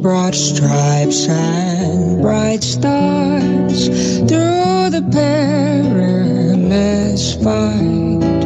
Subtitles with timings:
[0.00, 8.44] Broad stripes and bright stars through the perilous fight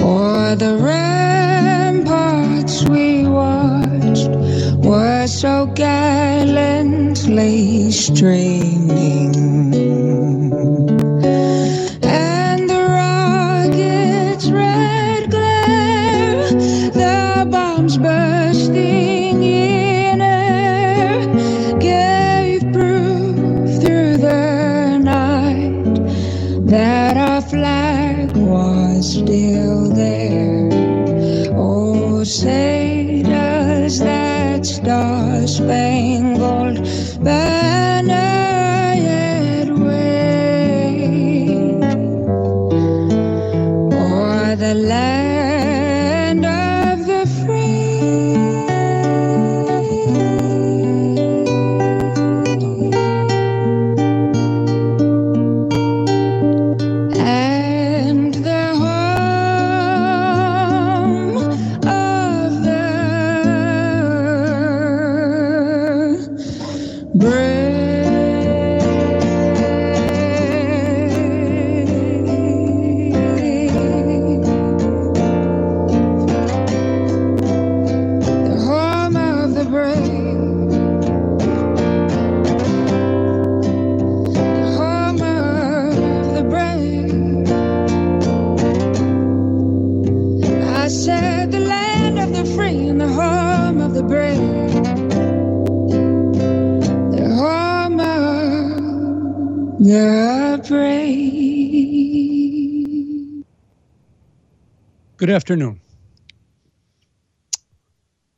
[0.00, 4.30] o'er the ramparts we watched
[4.84, 9.39] were so gallantly streaming.
[105.30, 105.80] Good afternoon.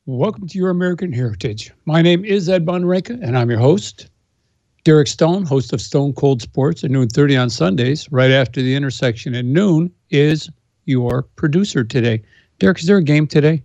[0.05, 1.73] Welcome to Your American Heritage.
[1.87, 4.11] My name is Ed Bonreka, and I'm your host.
[4.85, 8.75] Derek Stone, host of Stone Cold Sports at noon 30 on Sundays, right after the
[8.75, 10.51] intersection at noon, is
[10.85, 12.23] your producer today.
[12.59, 13.63] Derek, is there a game today?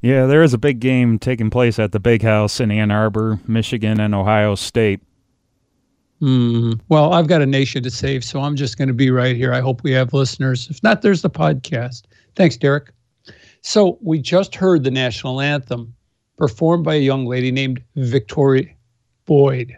[0.00, 3.40] Yeah, there is a big game taking place at the Big House in Ann Arbor,
[3.48, 5.00] Michigan, and Ohio State.
[6.20, 6.72] Hmm.
[6.88, 9.52] Well, I've got a nation to save, so I'm just going to be right here.
[9.52, 10.68] I hope we have listeners.
[10.68, 12.02] If not, there's the podcast.
[12.34, 12.92] Thanks, Derek.
[13.60, 15.94] So, we just heard the national anthem
[16.36, 18.76] performed by a young lady named Victory
[19.26, 19.76] Boyd.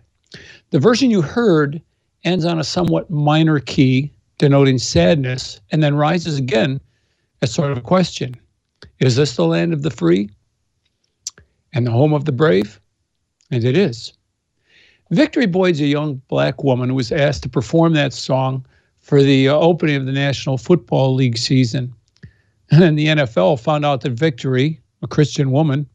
[0.70, 1.82] The version you heard
[2.24, 6.80] ends on a somewhat minor key, denoting sadness, and then rises again
[7.42, 8.34] as sort of a question
[9.00, 10.30] Is this the land of the free
[11.72, 12.80] and the home of the brave?
[13.50, 14.12] And it is.
[15.10, 18.64] Victory Boyd's a young black woman who was asked to perform that song
[19.00, 21.92] for the uh, opening of the National Football League season.
[22.70, 25.88] And the NFL found out that Victory, a Christian woman,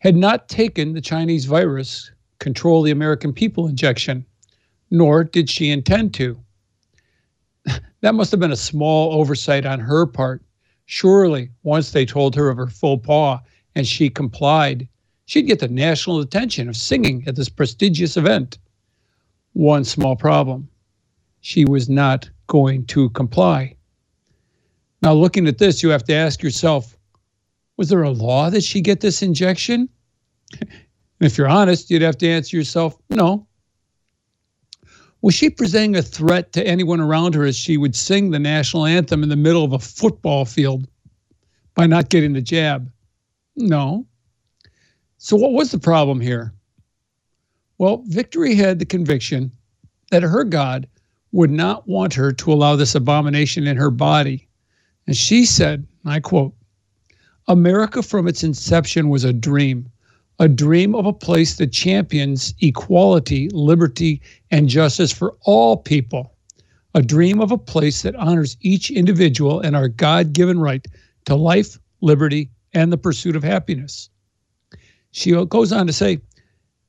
[0.00, 2.10] had not taken the Chinese virus
[2.40, 4.24] control the American people injection,
[4.90, 6.38] nor did she intend to.
[8.00, 10.40] That must have been a small oversight on her part.
[10.86, 13.40] Surely, once they told her of her faux pas
[13.74, 14.86] and she complied,
[15.28, 18.58] she'd get the national attention of singing at this prestigious event.
[19.52, 20.68] One small problem
[21.40, 23.76] she was not going to comply.
[25.02, 26.96] Now, looking at this, you have to ask yourself
[27.76, 29.88] was there a law that she get this injection?
[31.20, 33.46] if you're honest, you'd have to answer yourself no.
[35.20, 38.86] Was she presenting a threat to anyone around her as she would sing the national
[38.86, 40.88] anthem in the middle of a football field
[41.74, 42.90] by not getting the jab?
[43.56, 44.06] No.
[45.20, 46.52] So, what was the problem here?
[47.76, 49.50] Well, Victory had the conviction
[50.12, 50.86] that her God
[51.32, 54.46] would not want her to allow this abomination in her body.
[55.08, 56.54] And she said, I quote,
[57.48, 59.90] America from its inception was a dream,
[60.38, 64.22] a dream of a place that champions equality, liberty,
[64.52, 66.32] and justice for all people,
[66.94, 70.86] a dream of a place that honors each individual and our God given right
[71.24, 74.10] to life, liberty, and the pursuit of happiness.
[75.10, 76.20] She goes on to say,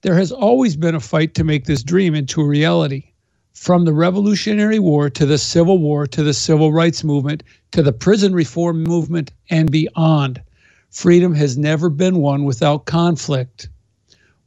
[0.02, 3.14] There has always been a fight to make this dream into a reality.
[3.54, 7.94] From the Revolutionary War to the Civil War to the Civil Rights Movement to the
[7.94, 10.42] prison reform movement and beyond,
[10.90, 13.70] freedom has never been won without conflict.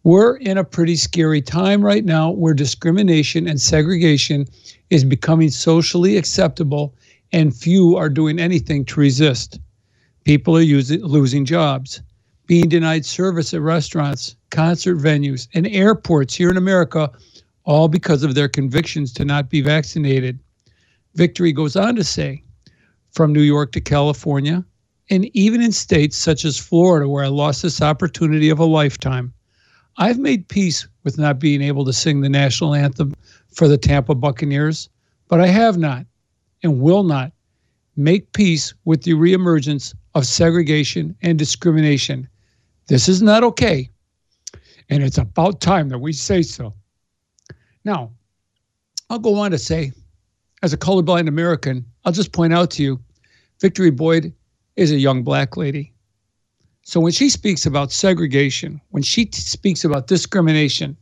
[0.04, 4.46] We're in a pretty scary time right now where discrimination and segregation
[4.90, 6.94] is becoming socially acceptable
[7.32, 9.60] and few are doing anything to resist.
[10.24, 12.02] People are using, losing jobs,
[12.46, 17.10] being denied service at restaurants, concert venues, and airports here in America,
[17.64, 20.38] all because of their convictions to not be vaccinated.
[21.14, 22.42] Victory goes on to say,
[23.12, 24.64] from New York to California,
[25.10, 29.32] and even in states such as Florida, where I lost this opportunity of a lifetime,
[29.98, 33.14] I've made peace with not being able to sing the national anthem
[33.48, 34.88] for the Tampa Buccaneers,
[35.28, 36.06] but I have not
[36.62, 37.32] and will not
[37.96, 42.26] make peace with the reemergence of segregation and discrimination.
[42.86, 43.88] This is not okay,
[44.88, 46.74] and it's about time that we say so.
[47.84, 48.10] Now,
[49.08, 49.92] I'll go on to say,
[50.62, 53.00] as a colorblind American, I'll just point out to you
[53.60, 54.32] Victory Boyd
[54.76, 55.92] is a young black lady.
[56.82, 60.96] So when she speaks about segregation, when she t- speaks about discrimination,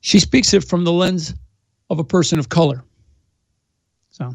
[0.00, 1.34] she speaks it from the lens
[1.90, 2.82] of a person of color.
[4.10, 4.34] So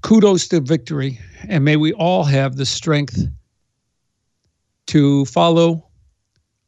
[0.00, 1.18] kudos to victory,
[1.48, 3.26] and may we all have the strength
[4.88, 5.86] to follow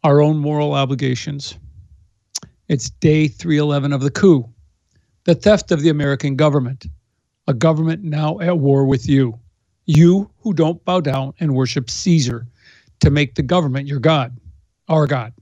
[0.04, 1.56] our own moral obligations.
[2.68, 4.48] It's day 311 of the coup,
[5.24, 6.86] the theft of the American government,
[7.48, 9.38] a government now at war with you.
[9.86, 12.46] You who don't bow down and worship Caesar
[13.00, 14.38] to make the government your God,
[14.88, 15.32] our God.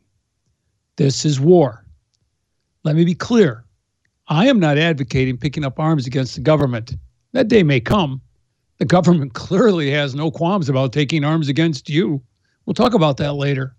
[0.96, 1.84] This is war.
[2.84, 3.64] Let me be clear.
[4.28, 6.94] I am not advocating picking up arms against the government.
[7.32, 8.20] That day may come.
[8.78, 12.22] The government clearly has no qualms about taking arms against you.
[12.68, 13.74] We'll talk about that later.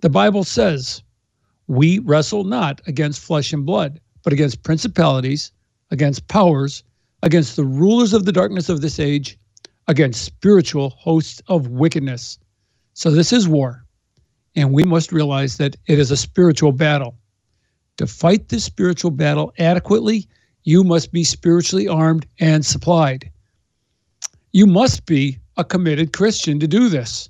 [0.00, 1.02] The Bible says,
[1.66, 5.52] We wrestle not against flesh and blood, but against principalities,
[5.90, 6.82] against powers,
[7.22, 9.38] against the rulers of the darkness of this age,
[9.86, 12.38] against spiritual hosts of wickedness.
[12.94, 13.84] So this is war.
[14.54, 17.18] And we must realize that it is a spiritual battle.
[17.98, 20.26] To fight this spiritual battle adequately,
[20.64, 23.30] you must be spiritually armed and supplied.
[24.54, 27.28] You must be a committed Christian to do this.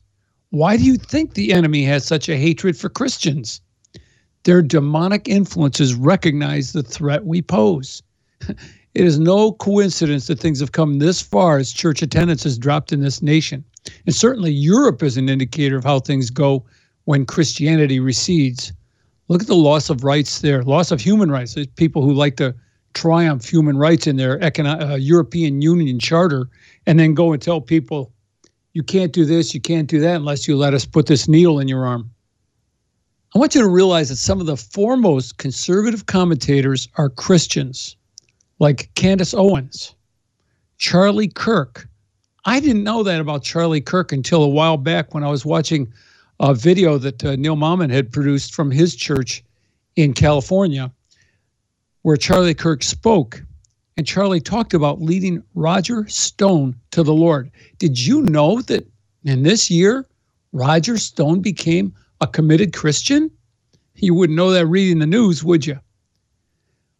[0.50, 3.60] Why do you think the enemy has such a hatred for Christians?
[4.44, 8.02] Their demonic influences recognize the threat we pose.
[8.96, 12.94] It is no coincidence that things have come this far as church attendance has dropped
[12.94, 13.62] in this nation.
[14.06, 16.64] And certainly Europe is an indicator of how things go
[17.04, 18.72] when Christianity recedes.
[19.28, 21.52] Look at the loss of rights there, loss of human rights.
[21.52, 22.54] There's people who like to
[22.94, 26.48] triumph human rights in their econo- uh, European Union charter
[26.86, 28.14] and then go and tell people,
[28.76, 31.60] you can't do this, you can't do that unless you let us put this needle
[31.60, 32.10] in your arm.
[33.34, 37.96] I want you to realize that some of the foremost conservative commentators are Christians
[38.58, 39.94] like Candace Owens,
[40.76, 41.88] Charlie Kirk.
[42.44, 45.90] I didn't know that about Charlie Kirk until a while back when I was watching
[46.40, 49.42] a video that uh, Neil Mammen had produced from his church
[49.96, 50.92] in California,
[52.02, 53.42] where Charlie Kirk spoke.
[53.96, 57.50] And Charlie talked about leading Roger Stone to the Lord.
[57.78, 58.86] Did you know that
[59.24, 60.06] in this year,
[60.52, 63.30] Roger Stone became a committed Christian?
[63.94, 65.78] You wouldn't know that reading the news, would you?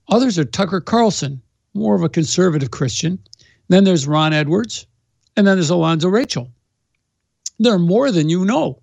[0.08, 1.42] Others are Tucker Carlson,
[1.74, 3.18] more of a conservative Christian.
[3.68, 4.86] Then there's Ron Edwards,
[5.36, 6.50] and then there's Alfonzo Rachel.
[7.58, 8.80] There are more than you know.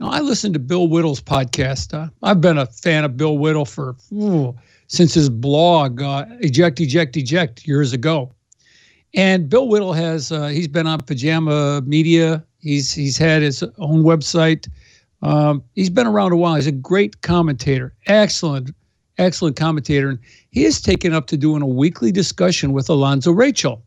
[0.00, 1.94] Now, I listened to Bill Whittle's podcast.
[1.94, 4.54] Uh, I've been a fan of Bill Whittle for ooh,
[4.86, 8.32] since his blog, uh, Eject, Eject, Eject, years ago.
[9.14, 12.44] And Bill Whittle has uh, he's been on Pajama Media.
[12.58, 14.68] He's he's had his own website.
[15.22, 16.56] Um, he's been around a while.
[16.56, 18.70] He's a great commentator, excellent
[19.18, 20.18] excellent commentator, and
[20.50, 23.82] he is taken up to doing a weekly discussion with Alfonzo Rachel.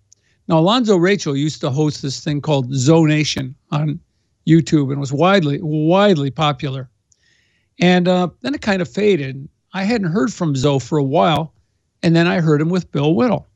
[0.47, 3.99] Now, Alfonzo Rachel used to host this thing called Zonation on
[4.47, 6.89] YouTube and was widely widely popular.
[7.79, 9.47] And uh, then it kind of faded.
[9.77, 11.53] I hadn't heard from Zoe for a while,
[12.01, 13.47] and then I heard him with Bill Whittle.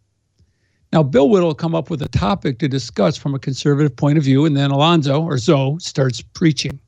[0.93, 4.23] Now, Bill Whittle come up with a topic to discuss from a conservative point of
[4.23, 6.79] view, and then Alfonzo or Zoe starts preaching.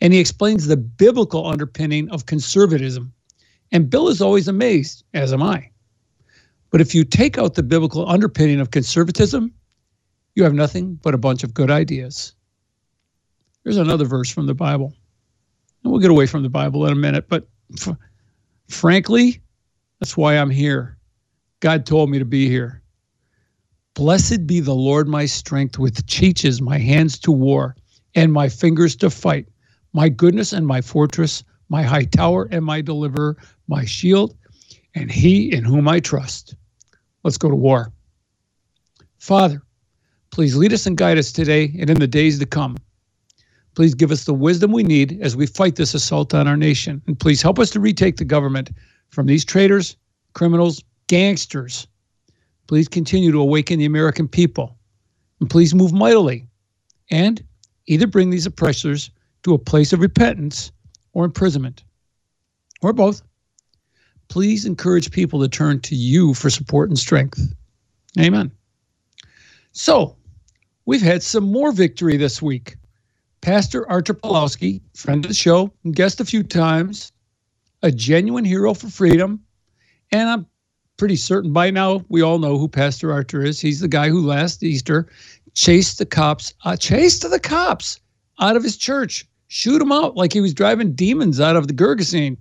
[0.00, 3.12] And he explains the biblical underpinning of conservatism
[3.74, 5.68] and Bill is always amazed, as am I.
[6.70, 9.52] But if you take out the biblical underpinning of conservatism,
[10.36, 12.34] you have nothing but a bunch of good ideas.
[13.64, 14.94] Here's another verse from the Bible.
[15.82, 17.96] And we'll get away from the Bible in a minute, but f-
[18.68, 19.40] frankly,
[20.00, 20.96] that's why I'm here.
[21.60, 22.82] God told me to be here.
[23.94, 27.76] Blessed be the Lord my strength, with teaches my hands to war
[28.14, 29.46] and my fingers to fight,
[29.92, 33.36] my goodness and my fortress, my high tower and my deliverer,
[33.68, 34.36] my shield,
[34.94, 36.54] and he in whom I trust.
[37.22, 37.92] Let's go to war.
[39.18, 39.62] Father,
[40.30, 42.76] please lead us and guide us today and in the days to come.
[43.74, 47.02] Please give us the wisdom we need as we fight this assault on our nation.
[47.06, 48.70] And please help us to retake the government
[49.10, 49.96] from these traitors,
[50.32, 51.86] criminals, gangsters.
[52.66, 54.76] Please continue to awaken the American people.
[55.40, 56.46] And please move mightily
[57.10, 57.44] and
[57.86, 59.10] either bring these oppressors
[59.42, 60.72] to a place of repentance
[61.12, 61.84] or imprisonment,
[62.82, 63.22] or both.
[64.28, 67.54] Please encourage people to turn to you for support and strength.
[68.18, 68.50] Amen.
[69.72, 70.16] So,
[70.86, 72.76] we've had some more victory this week.
[73.44, 77.12] Pastor Artur Pawlowski, friend of the show, guest a few times,
[77.82, 79.38] a genuine hero for freedom.
[80.12, 80.46] And I'm
[80.96, 83.60] pretty certain by now we all know who Pastor Artur is.
[83.60, 85.08] He's the guy who last Easter
[85.52, 88.00] chased the cops, uh, chased the cops
[88.40, 91.74] out of his church, shoot him out like he was driving demons out of the
[91.74, 92.38] Gergesene.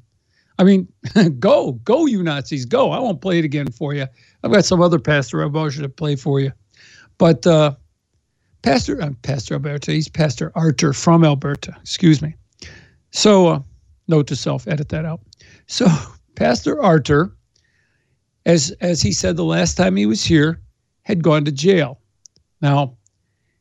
[0.57, 0.88] I mean,
[1.39, 2.91] go, go, you Nazis, go.
[2.91, 4.07] I won't play it again for you.
[4.41, 6.53] I've got some other pastor I should play for you.
[7.17, 7.75] But uh,
[8.63, 9.91] Pastor uh, Pastor Alberta.
[9.91, 11.75] He's Pastor Artur from Alberta.
[11.82, 12.34] Excuse me.
[13.12, 13.60] So, uh,
[14.08, 15.20] note to self: edit that out.
[15.67, 15.86] So,
[16.36, 17.36] Pastor Artur,
[18.46, 20.62] as as he said the last time he was here,
[21.03, 22.00] had gone to jail.
[22.62, 22.96] Now,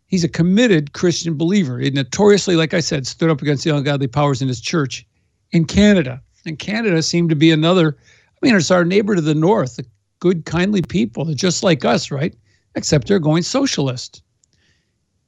[0.07, 1.81] he's a committed Christian believer.
[1.81, 5.05] He notoriously, like I said, stood up against the ungodly powers in his church
[5.51, 6.23] in Canada.
[6.47, 7.97] And Canada seemed to be another.
[7.99, 9.77] I mean, it's our neighbor to the north.
[9.77, 9.87] The
[10.21, 11.25] good, kindly people.
[11.25, 12.35] They're just like us, right?
[12.77, 14.23] Except they're going socialist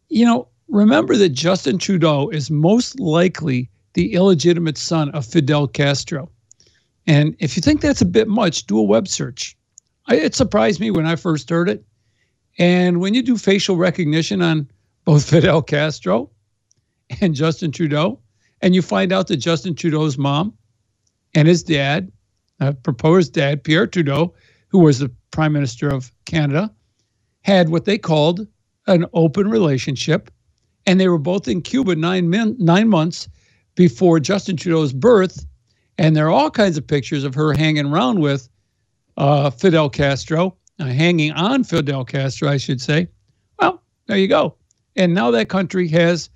[0.09, 6.31] you know, remember that Justin Trudeau is most likely the illegitimate son of Fidel Castro.
[7.07, 9.57] And if you think that's a bit much, do a web search.
[10.07, 11.85] I, it surprised me when I first heard it.
[12.59, 14.69] And when you do facial recognition on
[15.05, 16.31] both Fidel Castro
[17.21, 18.21] and Justin Trudeau,
[18.61, 20.55] and you find out that Justin Trudeau's mom
[21.35, 22.11] and his dad,
[22.61, 24.35] uh, proposed dad, Pierre Trudeau,
[24.69, 26.73] who was the Prime Minister of Canada,
[27.43, 28.47] had what they called
[28.87, 30.31] an open relationship,
[30.87, 33.29] and they were both in Cuba nine min, nine months
[33.75, 35.47] before Justin Trudeau's birth.
[35.99, 38.49] And there are all kinds of pictures of her hanging around with
[39.17, 43.09] uh, Fidel Castro, uh, hanging on Fidel Castro, I should say.
[43.61, 44.57] Well, there you go.
[44.97, 46.31] And now that country has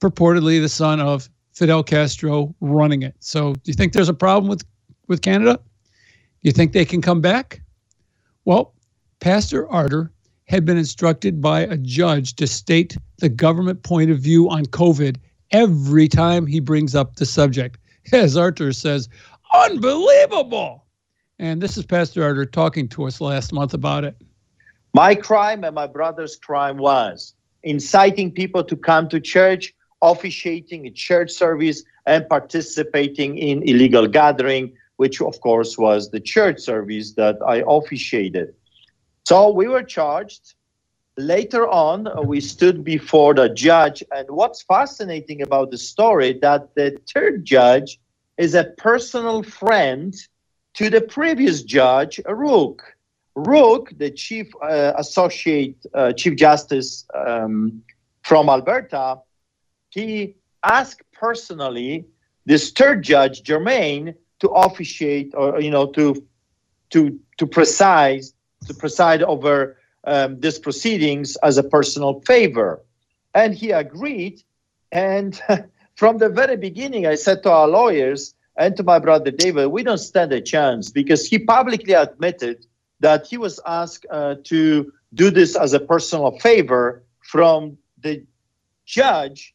[0.00, 3.14] purportedly the son of Fidel Castro running it.
[3.20, 4.64] So, do you think there's a problem with
[5.06, 5.54] with Canada?
[5.54, 7.62] Do you think they can come back?
[8.44, 8.74] Well,
[9.20, 10.12] Pastor Artur
[10.54, 15.16] had been instructed by a judge to state the government point of view on COVID
[15.50, 17.76] every time he brings up the subject.
[18.12, 19.08] As Artur says,
[19.52, 20.84] unbelievable.
[21.40, 24.16] And this is Pastor Artur talking to us last month about it.
[24.92, 27.34] My crime and my brother's crime was
[27.64, 34.72] inciting people to come to church, officiating a church service, and participating in illegal gathering,
[34.98, 38.54] which of course was the church service that I officiated.
[39.26, 40.54] So we were charged.
[41.16, 46.98] Later on, we stood before the judge, and what's fascinating about the story that the
[47.12, 48.00] third judge
[48.36, 50.14] is a personal friend
[50.74, 52.82] to the previous judge, Rooke.
[53.36, 57.82] Rooke, the chief uh, associate uh, chief justice um,
[58.22, 59.18] from Alberta,
[59.90, 62.04] he asked personally
[62.44, 66.26] this third judge, Germain, to officiate or you know to
[66.90, 68.22] to to preside
[68.66, 72.82] to preside over um, these proceedings as a personal favor.
[73.34, 74.42] And he agreed.
[74.92, 75.40] And
[75.96, 79.82] from the very beginning, I said to our lawyers and to my brother David, we
[79.82, 82.66] don't stand a chance because he publicly admitted
[83.00, 88.24] that he was asked uh, to do this as a personal favor from the
[88.84, 89.54] judge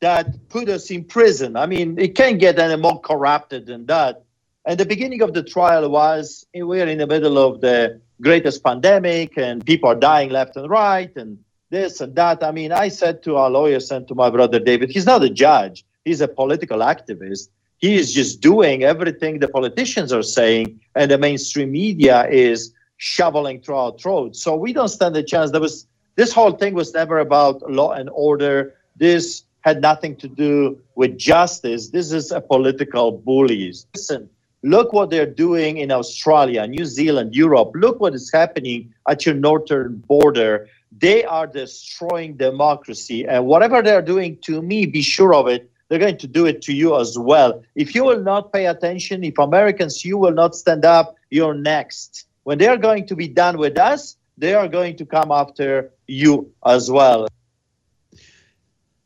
[0.00, 1.56] that put us in prison.
[1.56, 4.24] I mean, it can't get any more corrupted than that.
[4.66, 9.36] And the beginning of the trial was we're in the middle of the greatest pandemic
[9.36, 11.38] and people are dying left and right and
[11.70, 12.42] this and that.
[12.42, 15.28] I mean, I said to our lawyers and to my brother David, he's not a
[15.28, 17.48] judge, he's a political activist.
[17.78, 23.60] He is just doing everything the politicians are saying, and the mainstream media is shoveling
[23.60, 24.42] through our throats.
[24.42, 25.50] So we don't stand a chance.
[25.50, 28.74] There was this whole thing was never about law and order.
[28.96, 31.90] This had nothing to do with justice.
[31.90, 33.86] This is a political bullies.
[33.94, 34.30] Listen,
[34.64, 37.72] Look what they're doing in Australia, New Zealand, Europe.
[37.74, 40.66] Look what is happening at your northern border.
[40.96, 43.26] They are destroying democracy.
[43.26, 46.62] And whatever they're doing to me, be sure of it, they're going to do it
[46.62, 47.62] to you as well.
[47.74, 52.26] If you will not pay attention, if Americans, you will not stand up, you're next.
[52.44, 56.50] When they're going to be done with us, they are going to come after you
[56.64, 57.28] as well.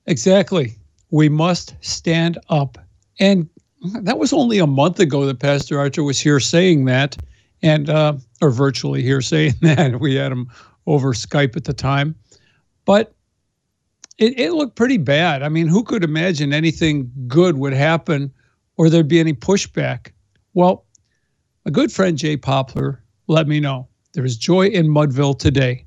[0.07, 0.77] Exactly.
[1.11, 2.79] We must stand up.
[3.19, 3.49] And
[3.81, 7.17] that was only a month ago that Pastor Artur was here saying that,
[7.63, 10.01] and uh, or virtually here saying that.
[10.01, 10.51] We had him
[10.87, 12.15] over Skype at the time,
[12.85, 13.15] but
[14.19, 15.43] it, it looked pretty bad.
[15.43, 18.33] I mean, who could imagine anything good would happen
[18.77, 20.13] or there'd be any pushback?
[20.55, 20.85] Well,
[21.65, 23.89] a good friend, Jay Poplar, let me know.
[24.15, 25.85] There is joy in Mudville today.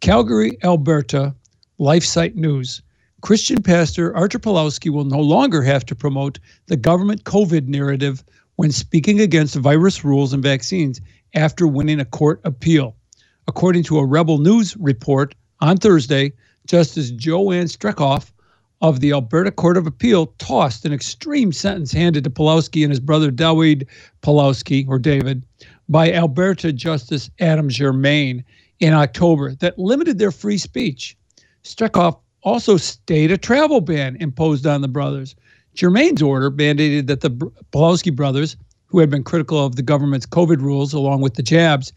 [0.00, 1.34] Calgary, Alberta,
[1.80, 2.82] LifeSite News.
[3.20, 8.22] Christian pastor Artur Pawlowski will no longer have to promote the government COVID narrative
[8.56, 11.00] when speaking against virus rules and vaccines
[11.34, 12.94] after winning a court appeal.
[13.48, 16.32] According to a Rebel News report on Thursday,
[16.66, 18.30] Justice Joanne Strekaf
[18.80, 23.00] of the Alberta Court of Appeal tossed an extreme sentence handed to Pawlowski and his
[23.00, 23.86] brother Dawid
[24.22, 25.42] Pawlowski, or David,
[25.88, 28.44] by Alberta Justice Adam Germain
[28.78, 31.16] in October that limited their free speech.
[31.64, 35.34] Strekaf also stayed a travel ban imposed on the brothers.
[35.74, 37.30] Germain's order mandated that the
[37.72, 41.92] Pawlowski brothers, who had been critical of the government's COVID rules along with the jabs,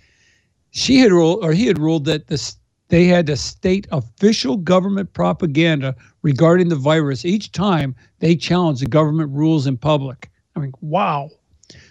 [0.72, 2.56] she had ruled or he had ruled that the
[2.92, 8.86] they had to state official government propaganda regarding the virus each time they challenged the
[8.86, 10.30] government rules in public.
[10.58, 11.30] I mean, wow.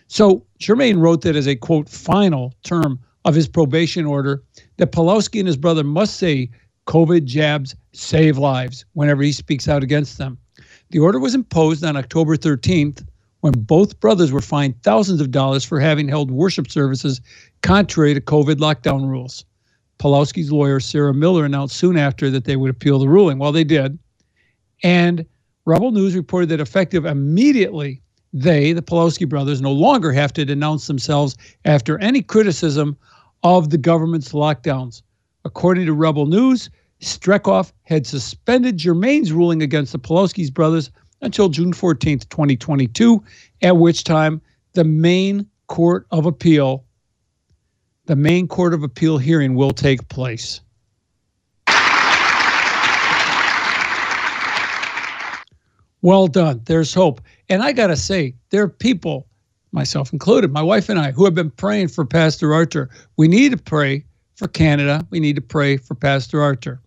[0.09, 4.43] So Germain wrote that as a quote final term of his probation order
[4.77, 6.51] that Pawlowski and his brother must say
[6.91, 10.37] COVID jabs save lives whenever he speaks out against them.
[10.91, 13.07] The order was imposed on October 13th
[13.43, 17.21] when both brothers were fined thousands of dollars for having held worship services
[17.63, 19.45] contrary to COVID lockdown rules.
[20.01, 23.39] Pawlowski's lawyer, Sarah Miller, announced soon after that they would appeal the ruling.
[23.39, 23.97] Well, they did.
[24.83, 25.25] And
[25.67, 30.89] Rebel News reported that effective immediately, they, the Pawlowski brothers, no longer have to denounce
[30.89, 32.97] themselves after any criticism
[33.45, 35.03] of the government's lockdowns.
[35.45, 36.69] According to Rebel News,
[37.01, 40.91] Strekaf had suspended Germain's ruling against the Pawlowski's brothers
[41.23, 43.23] until June 14, 2022,
[43.63, 44.41] at which time
[44.73, 46.85] the Maine Court of Appeal
[48.11, 50.61] the main Court of Appeal hearing will take place.
[56.03, 56.61] Well done.
[56.65, 57.21] There's hope.
[57.49, 59.29] And I got to say, there are people,
[59.71, 62.91] myself included, my wife and I, who have been praying for Pastor Artur.
[63.17, 65.07] We need to pray for Canada.
[65.11, 66.81] We need to pray for Pastor Artur.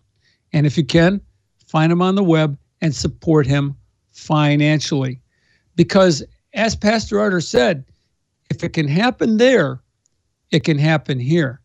[0.54, 1.20] And if you can,
[1.66, 3.76] find him on the web and support him
[4.12, 5.20] financially.
[5.74, 6.22] Because
[6.54, 7.84] as Pastor Artur said,
[8.50, 9.82] if it can happen there,
[10.52, 11.60] it can happen here.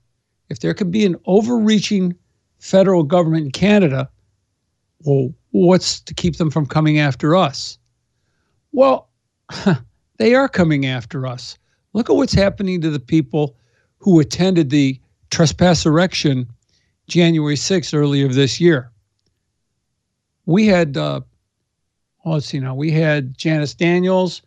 [0.49, 2.15] If there could be an overreaching
[2.57, 4.09] federal government in Canada,
[5.01, 7.77] well, what's to keep them from coming after us?
[8.71, 9.07] Well,
[10.17, 11.59] they are coming after us.
[11.93, 13.55] Look at what's happening to the people
[13.99, 14.99] who attended the
[15.29, 16.47] trespass-erection
[17.09, 18.91] January 6th earlier this year.
[20.45, 21.21] We had, uh,
[22.23, 24.41] well, let's see now, we had Janice Daniels,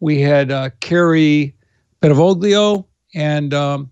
[0.00, 1.54] we had uh, Carrie
[2.02, 3.90] Bentivoglio, and um,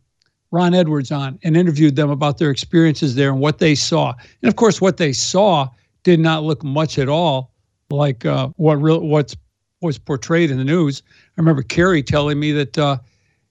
[0.51, 4.15] Ron Edwards on and interviewed them about their experiences there and what they saw.
[4.43, 5.69] And of course, what they saw
[6.05, 7.53] did not look much at all
[7.91, 9.37] like uh, what real what's
[9.83, 11.03] was portrayed in the news.
[11.09, 12.99] I remember Kerry telling me that uh,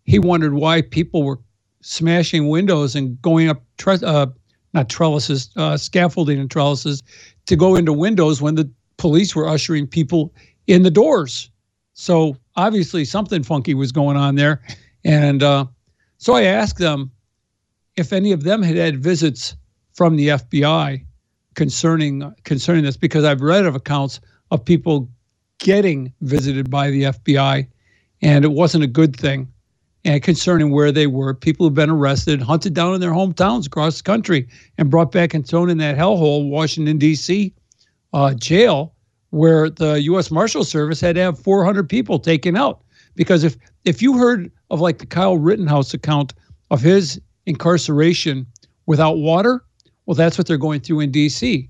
[0.03, 1.39] he wondered why people were
[1.81, 4.27] smashing windows and going up tre- uh,
[4.75, 7.01] not trellises, uh, scaffolding and trellises
[7.47, 10.33] to go into windows when the police were ushering people
[10.67, 11.49] in the doors.
[11.93, 14.61] So obviously something funky was going on there.
[15.05, 15.65] And uh,
[16.17, 17.09] so I asked them
[17.95, 19.55] if any of them had had visits
[19.93, 21.05] from the FBI
[21.55, 24.19] concerning concerning this because I've read of accounts
[24.51, 25.09] of people
[25.59, 27.65] getting visited by the FBI
[28.21, 29.47] and it wasn't a good thing
[30.05, 33.97] and concerning where they were people have been arrested hunted down in their hometowns across
[33.97, 37.53] the country and brought back and thrown in that hellhole Washington D.C.
[38.13, 38.93] Uh, jail
[39.31, 40.31] where the U.S.
[40.31, 42.81] Marshal Service had to have 400 people taken out
[43.15, 46.33] because if if you heard of like the Kyle Rittenhouse account
[46.71, 48.45] of his incarceration
[48.85, 49.63] without water,
[50.05, 51.67] well, that's what they're going through in DC.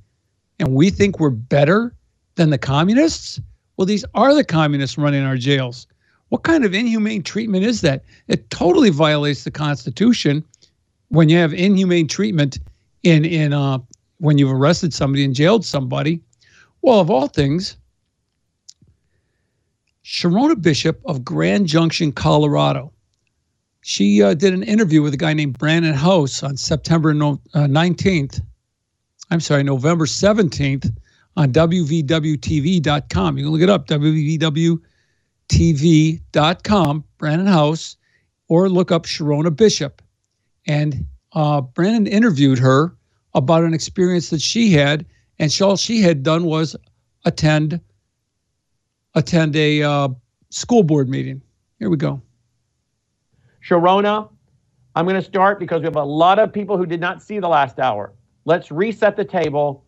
[0.60, 1.96] And we think we're better
[2.36, 3.40] than the communists?
[3.78, 5.88] Well, these are the communists running our jails.
[6.30, 8.04] What kind of inhumane treatment is that?
[8.28, 10.44] It totally violates the Constitution
[11.10, 12.60] when you have inhumane treatment
[13.04, 13.80] in in uh,
[14.18, 16.22] when you've arrested somebody and jailed somebody.
[16.82, 17.78] Well, of all things,
[20.04, 22.92] Sherronna Bishop of Grand Junction, Colorado.
[23.82, 27.62] She uh, did an interview with a guy named Brannon Howse on September no, uh,
[27.62, 28.42] 19th.
[29.30, 30.92] I'm sorry, November 17th
[31.38, 33.38] on WVWTV.com.
[33.38, 33.88] You can look it up,
[35.50, 37.98] WVWTV.com, Brannon Howse,
[38.48, 40.02] or look up Sherronna Bishop.
[40.68, 42.96] And uh, Brannon interviewed her
[43.34, 45.06] about an experience that she had,
[45.40, 46.76] and all she had done was
[47.26, 47.80] attend
[49.16, 50.10] attend a uh,
[50.50, 51.42] school board meeting.
[51.80, 52.22] Here we go.
[53.68, 54.30] Sherronna,
[54.96, 57.40] I'm going to start because we have a lot of people who did not see
[57.40, 58.14] the last hour.
[58.44, 59.86] Let's reset the table.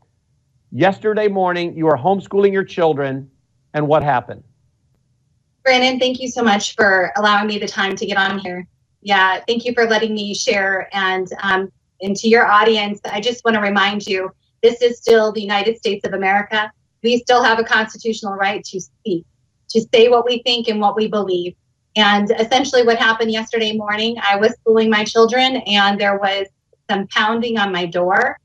[0.72, 3.30] Yesterday morning, you were homeschooling your children,
[3.74, 4.44] and what happened?
[5.68, 8.66] Brannon, thank you so much for allowing me the time to get on here.
[9.02, 10.88] Yeah, thank you for letting me share.
[10.94, 11.70] And um,
[12.02, 14.32] and to your audience, I just want to remind you,
[14.64, 16.72] this is still the United States of America.
[17.04, 19.26] We still have a constitutional right to speak,
[19.72, 21.54] to say what we think and what we believe.
[21.98, 26.48] And essentially, what happened yesterday morning, I was schooling my children, and there was
[26.90, 28.40] some pounding on my door.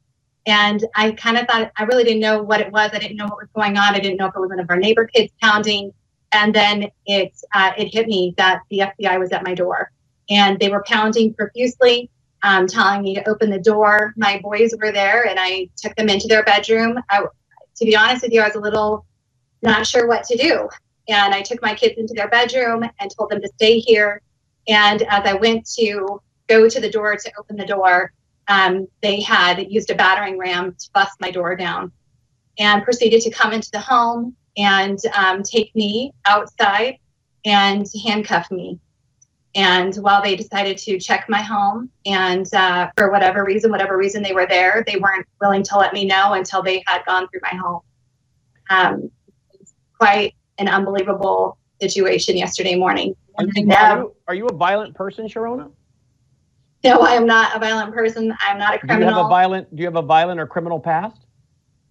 [0.46, 2.90] And I kind of thought, I really didn't know what it was.
[2.92, 3.94] I didn't know what was going on.
[3.94, 5.92] I didn't know if it was one of our neighbor kids pounding.
[6.32, 9.90] And then it, uh, it hit me that the FBI was at my door.
[10.30, 12.10] And they were pounding profusely,
[12.42, 14.14] um, telling me to open the door.
[14.16, 16.98] My boys were there, and I took them into their bedroom.
[17.10, 17.24] I,
[17.76, 19.04] to be honest with you, I was a little
[19.62, 20.68] not sure what to do.
[21.08, 24.22] And I took my kids into their bedroom and told them to stay here.
[24.68, 28.12] And as I went to go to the door to open the door,
[28.48, 31.92] um, they had used a battering ram to bust my door down
[32.58, 36.98] and proceeded to come into the home and um, take me outside
[37.44, 38.78] and handcuff me.
[39.54, 44.22] And while they decided to check my home, and uh, for whatever reason, whatever reason
[44.22, 47.40] they were there, they weren't willing to let me know until they had gone through
[47.42, 47.80] my home.
[48.70, 49.10] Um,
[49.98, 53.14] quite an unbelievable situation yesterday morning.
[53.38, 55.70] Are you, are you, are you a violent person, Sherronna?
[56.84, 58.34] No, I am not a violent person.
[58.40, 58.98] I'm not a criminal.
[58.98, 59.76] Do you have a violent?
[59.76, 61.26] Do you have a violent or criminal past?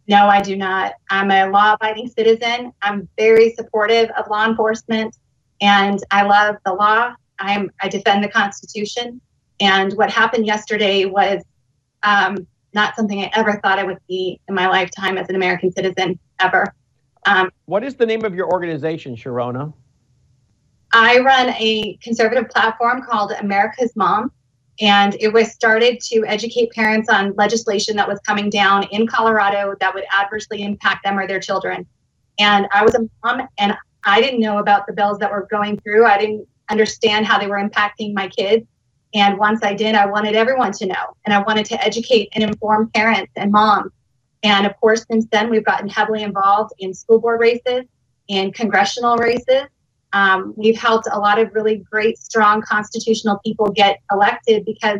[0.07, 0.93] No, I do not.
[1.09, 2.73] I'm a law-abiding citizen.
[2.81, 5.15] I'm very supportive of law enforcement,
[5.61, 7.13] and I love the law.
[7.39, 9.21] I'm I defend the Constitution.
[9.59, 11.43] And what happened yesterday was
[12.03, 15.71] um, not something I ever thought I would see in my lifetime as an American
[15.71, 16.73] citizen ever.
[17.25, 19.73] Um, what is the name of your organization, Sherronna?
[20.93, 24.31] I run a conservative platform called America's Mom,
[24.81, 29.75] and it was started to educate parents on legislation that was coming down in Colorado
[29.79, 31.85] that would adversely impact them or their children.
[32.39, 35.79] And I was a mom, and I didn't know about the bills that were going
[35.81, 36.05] through.
[36.07, 38.65] I didn't understand how they were impacting my kids.
[39.13, 42.43] And once I did, I wanted everyone to know, and I wanted to educate and
[42.43, 43.91] inform parents and moms.
[44.41, 47.85] And of course, since then, we've gotten heavily involved in school board races
[48.29, 49.67] and congressional races
[50.13, 54.99] um, we've helped a lot of really great, strong constitutional people get elected because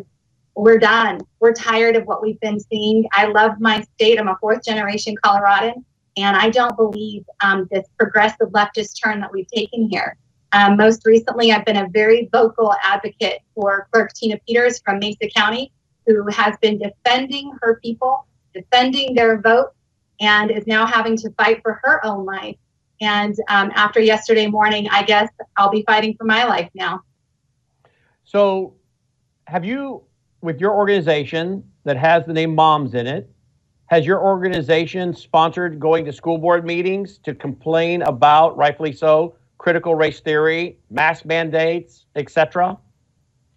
[0.55, 1.21] we're done.
[1.39, 3.05] We're tired of what we've been seeing.
[3.13, 4.19] I love my state.
[4.19, 5.83] I'm a fourth generation Coloradan,
[6.17, 10.17] and I don't believe um, this progressive leftist turn that we've taken here.
[10.53, 15.29] Um, most recently, I've been a very vocal advocate for Clerk Tina Peters from Mesa
[15.35, 15.71] County,
[16.05, 19.71] who has been defending her people, defending their vote,
[20.19, 22.57] and is now having to fight for her own life
[23.01, 27.01] and um, after yesterday morning, I guess I'll be fighting for my life now.
[28.23, 28.75] So,
[29.47, 30.03] have you,
[30.41, 33.29] with your organization that has the name Moms in it,
[33.87, 39.95] has your organization sponsored going to school board meetings to complain about, rightfully so, critical
[39.95, 42.77] race theory, mask mandates, etc.?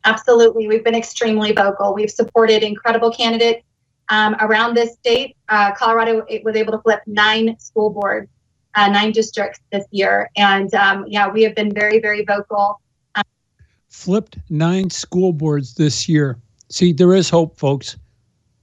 [0.05, 0.67] Absolutely.
[0.67, 1.95] We've been extremely vocal.
[1.95, 3.63] We've supported incredible candidates
[4.09, 5.37] um, around this state.
[5.49, 8.29] Uh, Colorado was able to flip nine school boards
[8.75, 10.31] uh, nine districts this year.
[10.37, 12.81] And um, yeah, we have been very, very vocal.
[13.15, 13.25] Um,
[13.89, 16.39] Flipped nine school boards this year.
[16.69, 17.97] See, there is hope, folks.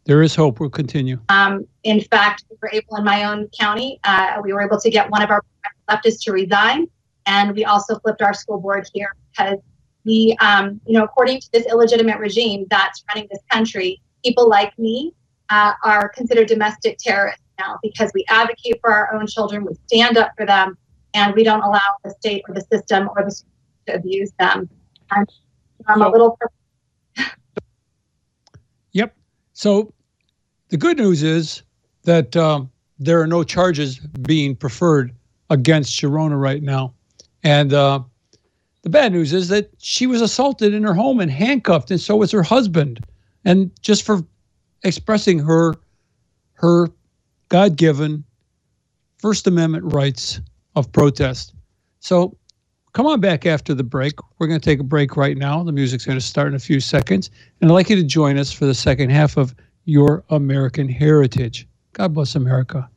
[0.06, 0.60] There is hope.
[0.60, 1.20] We'll continue.
[1.30, 4.90] Um, in fact, we were able in my own county, uh, we were able to
[4.90, 5.44] get one of our
[5.90, 6.88] leftists to resign.
[7.28, 9.60] And we also flipped our school board here because
[10.04, 14.78] we, um, you know, according to this illegitimate regime that's running this country, people like
[14.80, 15.14] me
[15.50, 20.18] uh, are considered domestic terrorists now because we advocate for our own children, we stand
[20.18, 20.78] up for them,
[21.14, 23.42] and we don't allow the state or the system or the
[23.88, 24.70] to abuse them.
[25.12, 25.26] I'm,
[25.88, 26.40] I'm so, a little.
[28.92, 29.16] yep.
[29.54, 29.94] So
[30.70, 31.64] the good news is
[32.04, 35.14] that um, there are no charges being preferred
[35.50, 36.94] against Sherronna right now.
[37.44, 38.02] And uh,
[38.84, 42.16] the bad news is that she was assaulted in her home and handcuffed, and so
[42.16, 43.06] was her husband.
[43.44, 44.22] And just for
[44.84, 45.76] expressing her
[46.54, 46.90] her
[47.52, 48.24] God given
[49.18, 50.40] First Amendment rights
[50.78, 51.54] of protest.
[52.00, 52.38] So
[52.94, 54.14] come on back after the break.
[54.40, 55.62] We're going to take a break right now.
[55.62, 57.30] The music's going to start in a few seconds.
[57.60, 61.68] And I'd like you to join us for the second half of Your American Heritage.
[61.92, 62.90] God bless America.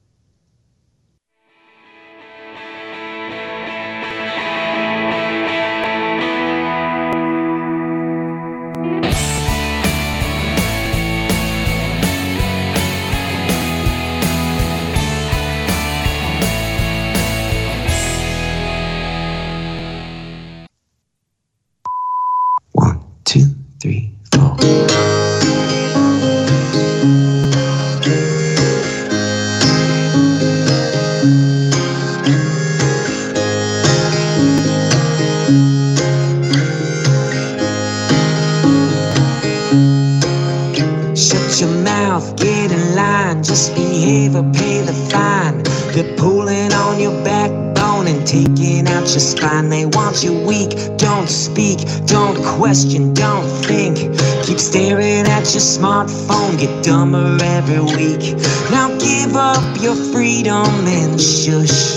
[52.75, 53.97] Question, don't think.
[54.45, 58.37] Keep staring at your smartphone, get dumber every week.
[58.73, 61.95] Now give up your freedom and shush.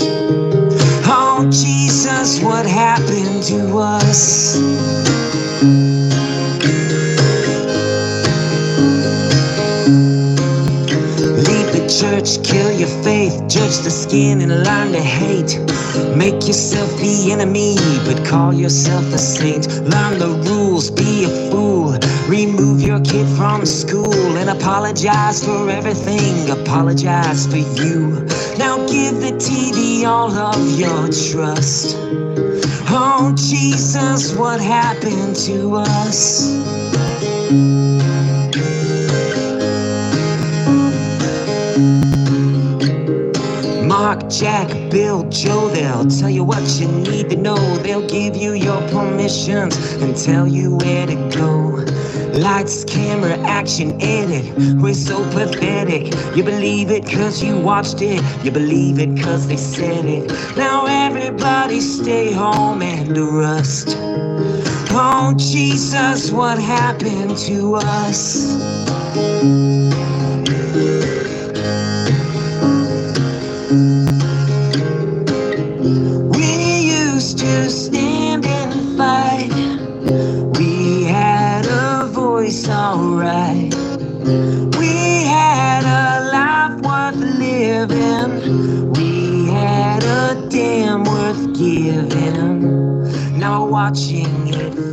[1.04, 4.56] Oh, Jesus, what happened to us?
[11.32, 15.58] Leave the church, kill your faith, judge the skin and learn to hate.
[16.16, 19.68] Make yourself the enemy, but call yourself a saint.
[19.68, 20.57] Learn the rules,
[23.68, 26.50] school and apologize for everything.
[26.50, 28.24] Apologize for you.
[28.56, 31.96] Now give the TV all of your trust.
[32.90, 36.48] Oh, Jesus, what happened to us?
[43.84, 47.76] Mark, Jack, Bill, Joe, they'll tell you what you need to know.
[47.78, 51.84] They'll give you your permissions and tell you where to go.
[52.34, 54.52] Lights, camera, action, edit.
[54.80, 56.14] We're so pathetic.
[56.36, 58.22] You believe it cause you watched it.
[58.44, 60.30] You believe it cause they said it.
[60.56, 63.96] Now everybody stay home and rust.
[64.90, 68.56] Oh, Jesus, what happened to us?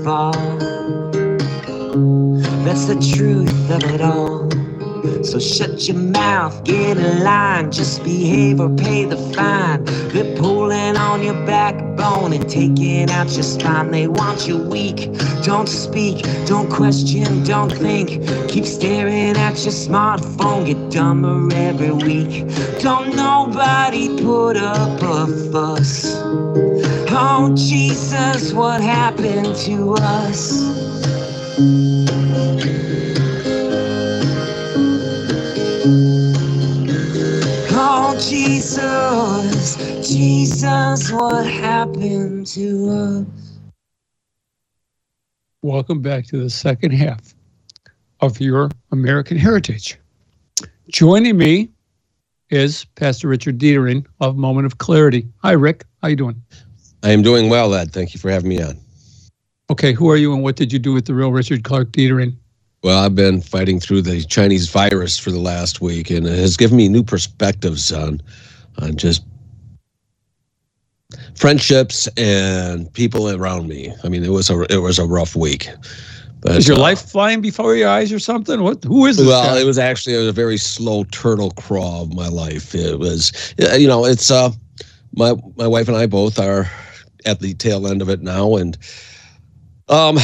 [0.04, 0.34] Fall.
[2.65, 4.44] That's the truth of it all.
[5.25, 9.83] So shut your mouth, get in line, just behave or pay the fine.
[10.13, 13.89] They're pulling on your backbone and taking out your spine.
[13.89, 15.11] They want you weak.
[15.43, 18.09] Don't speak, don't question, don't think.
[18.49, 22.47] Keep staring at your smartphone, get dumber every week.
[22.79, 26.05] Don't nobody put up a fuss.
[27.09, 30.85] Oh, Jesus, what happened to us?
[40.15, 43.25] Jesus, Jesus, what happened to us?
[45.62, 47.36] Welcome back to the second half
[48.21, 49.99] of your American Heritage.
[50.88, 51.69] Joining me
[52.49, 55.28] is Pastor Richard Dietering of Moment of Clarity.
[55.41, 55.84] Hi, Rick.
[56.01, 56.41] How you doing?
[57.04, 57.91] I am doing well, Ed.
[57.91, 58.80] Thank you for having me on.
[59.69, 62.38] Okay, who are you and what did you do with the real Richard Clark Dietering?
[62.84, 66.56] Well, I've been fighting through the Chinese virus for the last week, and it has
[66.56, 68.21] given me new perspectives on,
[68.78, 69.25] on just
[71.36, 73.93] friendships and people around me.
[74.04, 75.69] I mean, it was a it was a rough week.
[76.41, 78.62] But, Is your uh, life flying before your eyes or something?
[78.62, 78.84] What?
[78.84, 79.60] Who is this Well, guy?
[79.60, 82.75] it was actually a very slow turtle crawl of my life.
[82.75, 84.51] It was, you know, it's uh,
[85.13, 86.69] my my wife and I both are
[87.25, 88.78] at the tail end of it now, and
[89.89, 90.17] um,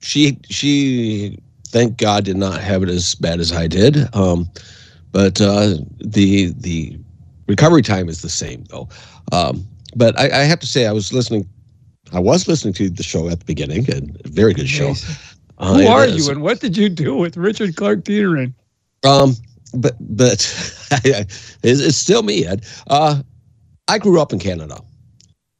[0.00, 4.12] she she thank God did not have it as bad as I did.
[4.14, 4.50] Um,
[5.12, 6.98] but uh, the the
[7.46, 8.88] recovery time is the same though.
[9.32, 9.66] Um,
[9.96, 11.48] but I, I have to say, I was listening.
[12.12, 14.94] I was listening to the show at the beginning, and a very good show.
[15.58, 18.54] Uh, Who are you and what did you do with Richard Clark Dietering?
[19.04, 19.34] Um,
[19.74, 20.32] but but
[21.04, 22.64] it's, it's still me, Ed.
[22.88, 23.22] Uh,
[23.88, 24.80] I grew up in Canada,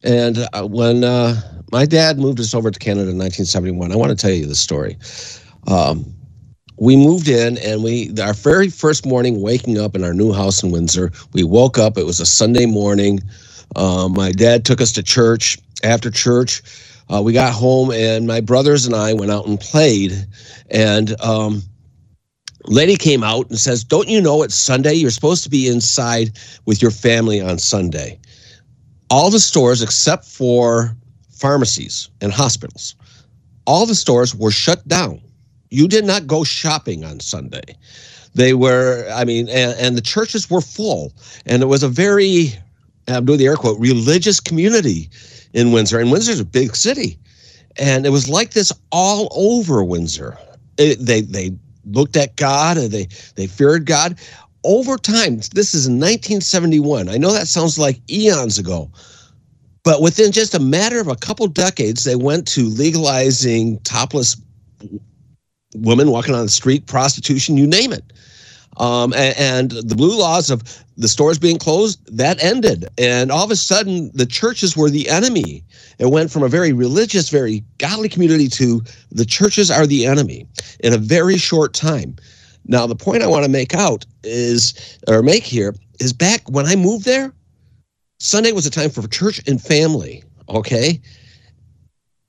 [0.03, 4.11] and uh, when uh, my dad moved us over to Canada in 1971, I want
[4.11, 4.97] to tell you the story.
[5.67, 6.15] Um,
[6.79, 10.63] we moved in, and we our very first morning waking up in our new house
[10.63, 11.13] in Windsor.
[11.35, 11.99] We woke up.
[11.99, 13.21] It was a Sunday morning.
[13.77, 15.59] Um, my dad took us to church.
[15.83, 16.63] After church,
[17.09, 20.13] uh, we got home, and my brothers and I went out and played.
[20.71, 21.63] And um,
[22.67, 24.95] lady came out and says, "Don't you know it's Sunday?
[24.95, 28.19] You're supposed to be inside with your family on Sunday."
[29.09, 30.95] All the stores except for
[31.31, 32.95] pharmacies and hospitals,
[33.67, 35.21] all the stores were shut down.
[35.71, 37.77] You did not go shopping on Sunday.
[38.35, 41.13] They were, I mean, and, and the churches were full,
[41.47, 42.53] and it was a very,
[43.09, 45.11] I'm doing the air quote, religious community
[45.53, 45.99] in Windsor.
[45.99, 47.19] And Windsor's a big city,
[47.77, 50.39] and it was like this all over Windsor.
[50.79, 51.53] It, they they
[51.85, 54.19] looked at God and they they feared God.
[54.63, 57.09] Over time, this is 1971.
[57.09, 58.91] I know that sounds like eons ago,
[59.85, 64.37] but within just a matter of a couple decades, they went to legalizing topless
[65.75, 68.13] women walking on the street, prostitution, you name it.
[68.77, 70.63] Um, and, and the blue laws of
[70.97, 75.09] the stores being closed that ended, and all of a sudden the churches were the
[75.09, 75.65] enemy.
[75.99, 80.47] It went from a very religious, very godly community to the churches are the enemy
[80.81, 82.17] in a very short time.
[82.67, 86.67] Now, the point I want to make out is, or make here, is back when
[86.67, 87.33] I moved there,
[88.19, 90.23] Sunday was a time for church and family.
[90.49, 91.01] Okay.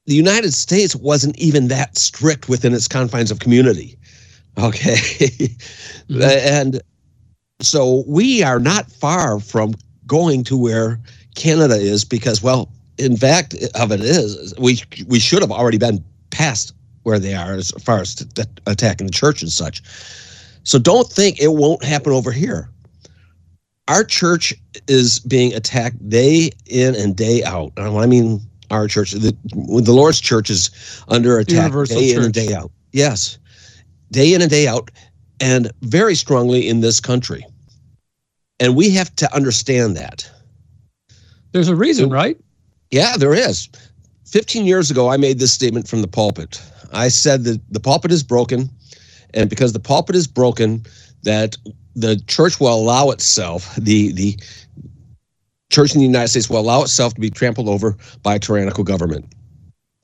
[0.06, 3.98] The United States wasn't even that strict within its confines of community.
[4.58, 4.96] Okay.
[6.10, 6.22] mm-hmm.
[6.22, 6.82] And
[7.62, 9.74] so we are not far from
[10.08, 11.00] going to where
[11.36, 16.04] Canada is because, well, in fact, of it is we we should have already been
[16.32, 18.26] past where they are as far as
[18.68, 19.82] attacking the church and such.
[20.64, 22.70] So don't think it won't happen over here.
[23.88, 24.54] Our church
[24.88, 27.74] is being attacked day in and day out.
[27.78, 30.72] And I mean our church, the, the Lord's church is
[31.08, 32.18] under attack Universal day church.
[32.18, 32.72] in and day out.
[32.94, 33.38] Yes,
[34.12, 34.92] day in and day out,
[35.40, 37.46] and very strongly in this country.
[38.60, 40.30] And we have to understand that.
[41.52, 42.38] There's a reason, right?
[42.92, 43.70] Yeah, there is.
[44.26, 46.62] 15 years ago, I made this statement from the pulpit.
[46.94, 48.70] I said that the pulpit is broken
[49.34, 50.86] and because the pulpit is broken,
[51.24, 51.58] that
[51.96, 54.38] the church will allow itself the the
[55.70, 58.84] church in the United States will allow itself to be trampled over by a tyrannical
[58.84, 59.34] government,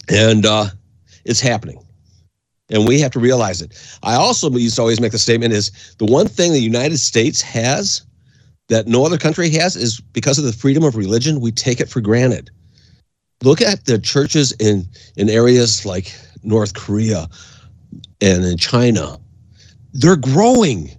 [0.09, 0.67] and uh,
[1.25, 1.83] it's happening.
[2.69, 3.73] And we have to realize it.
[4.03, 7.41] I also used to always make the statement is the one thing the United States
[7.41, 8.01] has
[8.67, 11.89] that no other country has is because of the freedom of religion, we take it
[11.89, 12.49] for granted.
[13.43, 17.29] Look at the churches in, in areas like North Korea,
[18.19, 19.17] and in China,
[19.93, 20.89] they're growing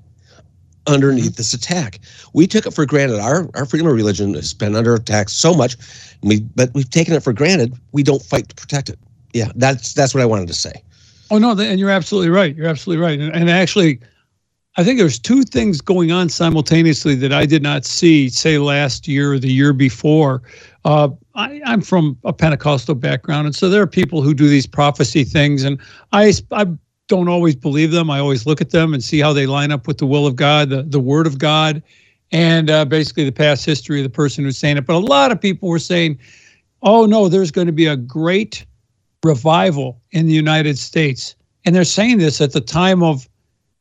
[0.87, 2.01] underneath this attack.
[2.33, 3.21] We took it for granted.
[3.21, 5.77] Our our freedom of religion has been under attack so much,
[6.23, 7.75] we but we've taken it for granted.
[7.93, 8.99] We don't fight to protect it.
[9.35, 10.83] Yeah, that's that's what I wanted to say.
[11.31, 12.55] Oh no, and you're absolutely right.
[12.57, 13.19] You're absolutely right.
[13.19, 14.01] And, and actually,
[14.77, 19.09] I think there's two things going on simultaneously that I did not see, say last
[19.09, 20.43] year or the year before.
[20.85, 24.67] Uh, I, am from a Pentecostal background, and so there are people who do these
[24.67, 25.79] prophecy things, and
[26.13, 26.67] I I
[27.09, 28.11] don't always believe them.
[28.11, 30.37] I always look at them and see how they line up with the will of
[30.37, 31.83] God, the, the word of God,
[32.31, 34.87] and uh, basically the past history of the person who's saying it.
[34.87, 36.19] But a lot of people were saying,
[36.83, 38.65] oh, no, there's going to be a great
[39.25, 41.35] revival in the United States.
[41.65, 43.29] And they're saying this at the time of,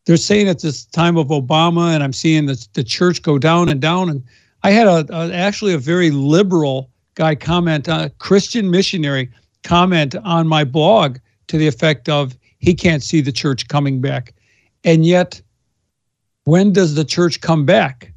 [0.06, 3.70] they're saying at this time of Obama, and I'm seeing the, the church go down
[3.70, 4.10] and down.
[4.10, 4.24] And
[4.64, 9.30] I had a, a actually a very liberal guy comment, a Christian missionary
[9.64, 14.34] comment on my blog to the effect of, he can't see the church coming back.
[14.84, 15.42] And yet,
[16.46, 18.14] when does the church come back?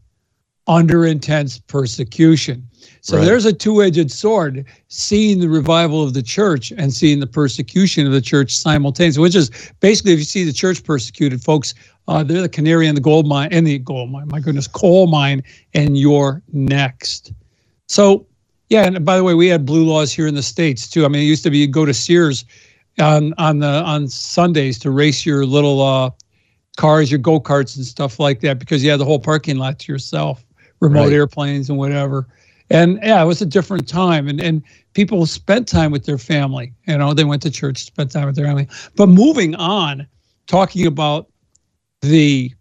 [0.67, 2.69] Under intense persecution.
[3.01, 3.25] So right.
[3.25, 8.07] there's a two edged sword seeing the revival of the church and seeing the persecution
[8.07, 11.75] of the church simultaneously, which is basically if you see the church persecuted, folks,
[12.09, 15.07] uh, they're the canary in the gold mine, in the gold mine, my goodness, coal
[15.07, 15.43] mine,
[15.75, 17.33] and you're next.
[17.87, 18.27] So,
[18.69, 21.05] yeah, and by the way, we had blue laws here in the States too.
[21.05, 22.45] I mean, it used to be you go to Sears
[22.99, 26.11] on on the on Sundays to race your little uh,
[26.77, 29.79] cars, your go karts and stuff like that because you had the whole parking lot
[29.81, 30.45] to yourself,
[30.81, 31.13] remote right.
[31.13, 32.27] airplanes and whatever.
[32.71, 34.63] And yeah, it was a different time, and and
[34.95, 36.73] people spent time with their family.
[36.87, 38.69] You know, they went to church, spent time with their family.
[38.97, 40.07] But moving on,
[40.47, 41.29] talking about
[42.01, 42.53] the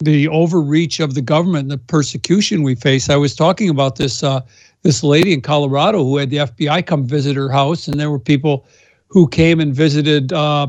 [0.00, 3.10] the overreach of the government, the persecution we face.
[3.10, 4.40] I was talking about this uh,
[4.82, 8.18] this lady in Colorado who had the FBI come visit her house, and there were
[8.18, 8.66] people
[9.08, 10.68] who came and visited uh,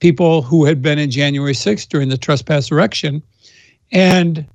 [0.00, 3.22] people who had been in January 6th during the trespass erection.
[3.92, 4.46] And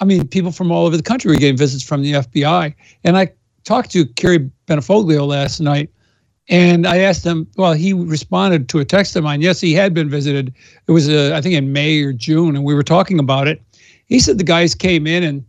[0.00, 2.74] I mean, people from all over the country were getting visits from the FBI.
[3.04, 3.32] And I
[3.64, 5.90] talked to Kerry Bentivolio last night,
[6.48, 9.40] and I asked him, well, he responded to a text of mine.
[9.40, 10.54] Yes, he had been visited.
[10.86, 13.60] It was, uh, I think, in May or June, and we were talking about it.
[14.06, 15.44] He said the guys came in, and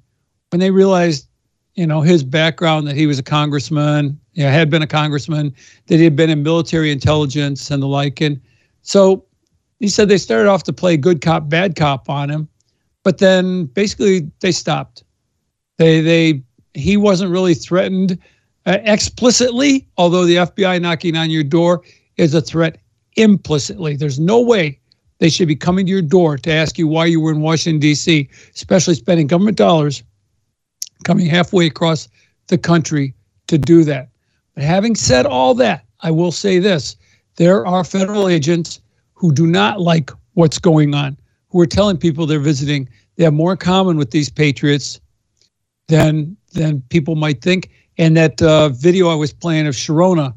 [0.49, 1.27] when they realized,
[1.75, 5.55] you know, his background, that he was a congressman, yeah, had been a congressman,
[5.87, 8.19] that he had been in military intelligence and the like.
[8.19, 8.41] And
[8.81, 9.23] so
[9.79, 12.49] he said they started off to play good cop, bad cop on him,
[13.09, 15.03] but then basically they stopped.
[15.77, 16.43] They they
[16.75, 18.19] he wasn't really threatened
[18.67, 21.81] uh, explicitly, although the FBI knocking on your door
[22.17, 22.77] is a threat
[23.15, 23.95] implicitly.
[23.95, 24.79] There's no way
[25.17, 27.79] they should be coming to your door to ask you why you were in Washington
[27.79, 30.03] D.C., especially spending government dollars
[31.03, 32.07] coming halfway across
[32.45, 33.15] the country
[33.47, 34.09] to do that.
[34.53, 36.95] But having said all that, I will say this
[37.37, 38.81] there are federal agents
[39.15, 41.17] who do not like what's going on,
[41.49, 42.87] who are telling people they're visiting
[43.19, 45.01] they have more in common with these patriots
[45.89, 47.69] than than people might think.
[47.97, 50.33] And that uh, video I was playing of Sherronna,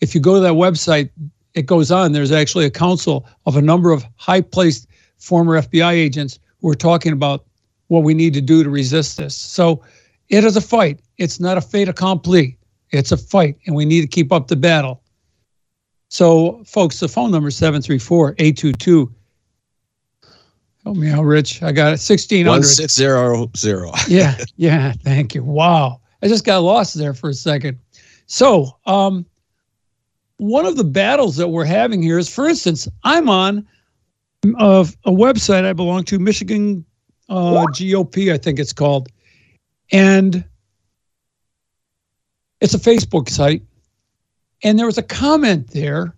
[0.00, 1.10] if you go to that website,
[1.54, 2.10] it goes on.
[2.10, 6.74] There's actually a council of a number of high placed former FBI agents who are
[6.74, 7.44] talking about
[7.86, 9.36] what we need to do to resist this.
[9.36, 9.84] So
[10.28, 10.98] it is a fight.
[11.18, 12.58] It's not a fait accompli.
[12.90, 15.04] It's a fight, and we need to keep up the battle.
[16.08, 19.14] So, folks, the phone number is 734 822.
[20.84, 21.62] Help me out, Rich.
[21.62, 22.00] I got it.
[22.00, 22.50] 1600.
[22.50, 23.90] 1600.
[24.08, 24.92] yeah, yeah.
[24.92, 25.42] Thank you.
[25.42, 26.00] Wow.
[26.22, 27.78] I just got lost there for a second.
[28.26, 29.24] So, um,
[30.36, 33.66] one of the battles that we're having here is, for instance, I'm on
[34.58, 36.84] uh, a website I belong to, Michigan
[37.28, 39.08] uh, GOP, I think it's called,
[39.92, 40.44] and
[42.60, 43.62] it's a Facebook site.
[44.62, 46.14] And there was a comment there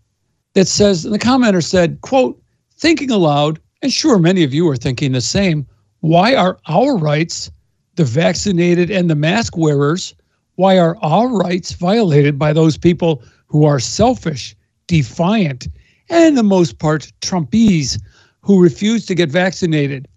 [0.54, 2.40] that says, and the commenter said, quote,
[2.76, 5.66] thinking aloud, and sure, many of you are thinking the same.
[6.00, 7.50] Why are our rights,
[7.96, 10.14] the vaccinated and the mask wearers,
[10.56, 14.56] why are our rights violated by those people who are selfish,
[14.86, 15.68] defiant,
[16.08, 18.00] and the most part, Trumpies
[18.40, 20.08] who refuse to get vaccinated?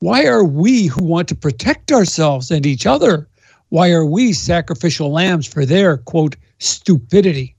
[0.00, 3.28] Why are we who want to protect ourselves and each other?
[3.68, 7.56] Why are we sacrificial lambs for their quote stupidity?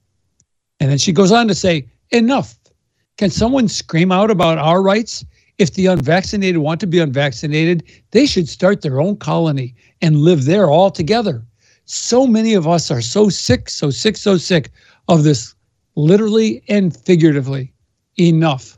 [0.79, 2.57] And then she goes on to say, enough.
[3.17, 5.25] Can someone scream out about our rights?
[5.57, 10.45] If the unvaccinated want to be unvaccinated, they should start their own colony and live
[10.45, 11.45] there all together.
[11.85, 14.69] So many of us are so sick, so sick, so sick
[15.07, 15.55] of this
[15.95, 17.71] literally and figuratively.
[18.17, 18.77] Enough.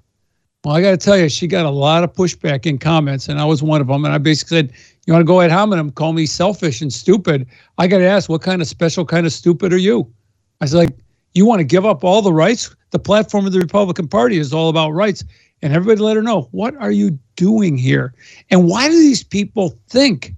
[0.64, 3.40] Well, I got to tell you, she got a lot of pushback in comments, and
[3.40, 4.04] I was one of them.
[4.04, 4.74] And I basically said,
[5.06, 7.48] You want to go ad hominem, call me selfish and stupid.
[7.78, 10.12] I got to ask, what kind of special kind of stupid are you?
[10.60, 10.98] I was like,
[11.34, 12.76] You want to give up all the rights?
[12.92, 15.24] The platform of the Republican Party is all about rights
[15.62, 18.14] and everybody let her know what are you doing here
[18.50, 20.34] and why do these people think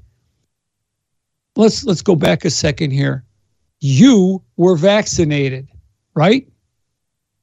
[1.56, 3.24] let's let's go back a second here
[3.80, 5.68] you were vaccinated
[6.14, 6.48] right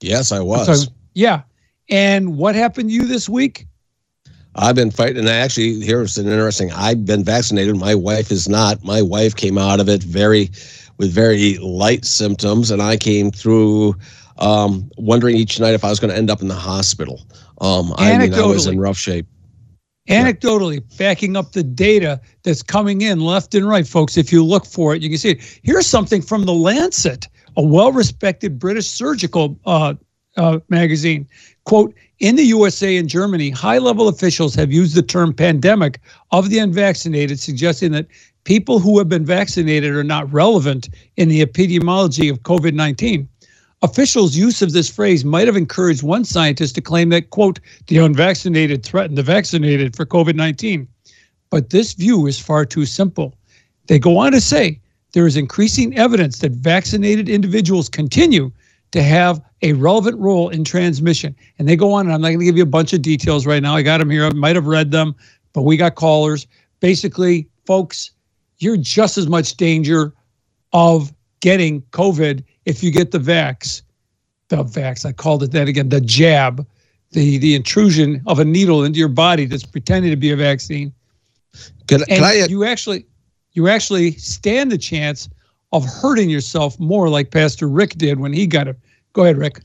[0.01, 1.43] yes i was so, yeah
[1.89, 3.67] and what happened to you this week
[4.59, 6.73] I've been fighting, and actually, here's an interesting.
[6.73, 7.77] I've been vaccinated.
[7.77, 8.83] My wife is not.
[8.83, 10.51] My wife came out of it very,
[10.97, 13.97] with very light symptoms, and I came through
[14.39, 17.23] um, wondering each night if I was going to end up in the hospital.
[17.61, 19.27] Um, I mean, I was in rough shape.
[20.09, 24.17] Anecdotally, backing up the data that's coming in left and right, folks.
[24.17, 25.61] If you look for it, you can see it.
[25.65, 27.27] Here's something from the Lancet,
[27.57, 29.95] a well-respected British surgical uh,
[30.37, 31.27] uh, magazine.
[31.65, 36.01] Quote: In the USA and Germany, high-level officials have used the term "pandemic"
[36.31, 38.07] of the unvaccinated, suggesting that
[38.45, 43.27] people who have been vaccinated are not relevant in the epidemiology of COVID-19.
[43.83, 47.99] Officials' use of this phrase might have encouraged one scientist to claim that, quote, the
[47.99, 50.89] unvaccinated threaten the vaccinated for COVID 19.
[51.51, 53.35] But this view is far too simple.
[53.87, 54.81] They go on to say
[55.13, 58.51] there is increasing evidence that vaccinated individuals continue
[58.93, 61.37] to have a relevant role in transmission.
[61.59, 63.47] And they go on, and I'm not going to give you a bunch of details
[63.47, 63.77] right now.
[63.77, 64.25] I got them here.
[64.25, 65.15] I might have read them,
[65.53, 66.47] but we got callers.
[66.81, 68.11] Basically, folks,
[68.59, 70.15] you're just as much danger
[70.73, 73.83] of getting COVID if you get the vax,
[74.49, 76.67] the vax, I called it that again, the jab,
[77.13, 80.93] the the intrusion of a needle into your body that's pretending to be a vaccine.
[81.87, 83.07] Can, I, you actually
[83.53, 85.29] you actually stand the chance
[85.73, 88.77] of hurting yourself more like Pastor Rick did when he got it.
[89.13, 89.61] Go ahead, Rick.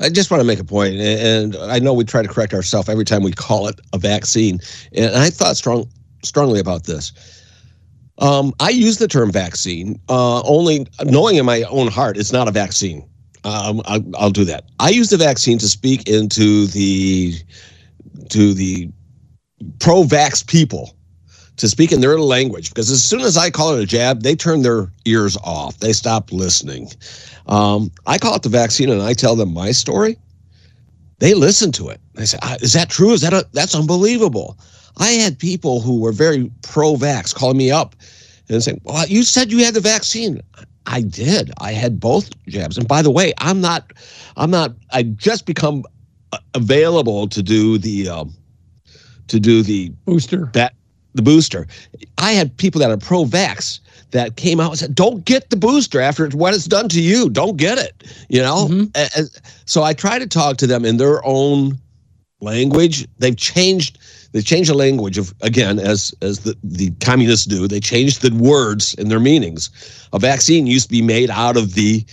[0.00, 2.88] I just want to make a point, and I know we try to correct ourselves
[2.88, 4.60] every time we call it a vaccine,
[4.92, 5.88] and I thought strong
[6.22, 7.12] strongly about this.
[8.18, 12.48] Um, I use the term vaccine uh, only knowing in my own heart it's not
[12.48, 13.06] a vaccine.
[13.44, 14.64] Um, I, I'll do that.
[14.80, 17.34] I use the vaccine to speak into the
[18.30, 18.90] to the
[19.78, 20.96] pro-vax people
[21.56, 24.34] to speak in their language because as soon as I call it a jab, they
[24.34, 25.78] turn their ears off.
[25.78, 26.90] They stop listening.
[27.46, 30.18] Um, I call it the vaccine and I tell them my story.
[31.18, 32.00] They listen to it.
[32.14, 33.12] They say, "Is that true?
[33.12, 34.58] Is that a, that's unbelievable?"
[34.98, 37.94] I had people who were very pro-vax calling me up
[38.48, 40.40] and saying, "Well, you said you had the vaccine."
[40.86, 41.52] I did.
[41.58, 42.78] I had both jabs.
[42.78, 43.92] And by the way, I'm not.
[44.36, 44.74] I'm not.
[44.92, 45.84] I just become
[46.54, 48.34] available to do the um,
[49.28, 50.50] to do the booster.
[50.52, 50.74] That
[51.14, 51.66] the booster.
[52.18, 53.80] I had people that are pro-vax
[54.12, 57.28] that came out and said, "Don't get the booster after what it's done to you.
[57.30, 58.68] Don't get it." You know.
[58.68, 59.16] Mm-hmm.
[59.16, 59.30] And
[59.64, 61.78] so I try to talk to them in their own
[62.40, 63.08] language.
[63.18, 63.98] They've changed
[64.36, 67.66] they changed the language of again as as the, the communists do.
[67.66, 69.70] They changed the words and their meanings.
[70.12, 72.04] A vaccine used to be made out of the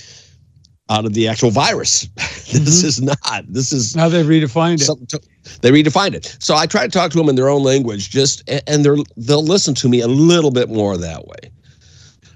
[0.89, 2.07] out of the actual virus.
[2.43, 2.65] Mm-hmm.
[2.65, 5.61] this is not this is now they've redefined it.
[5.61, 6.37] they redefined it.
[6.39, 9.43] So i try to talk to them in their own language just and they're they'll
[9.43, 11.49] listen to me a little bit more that way.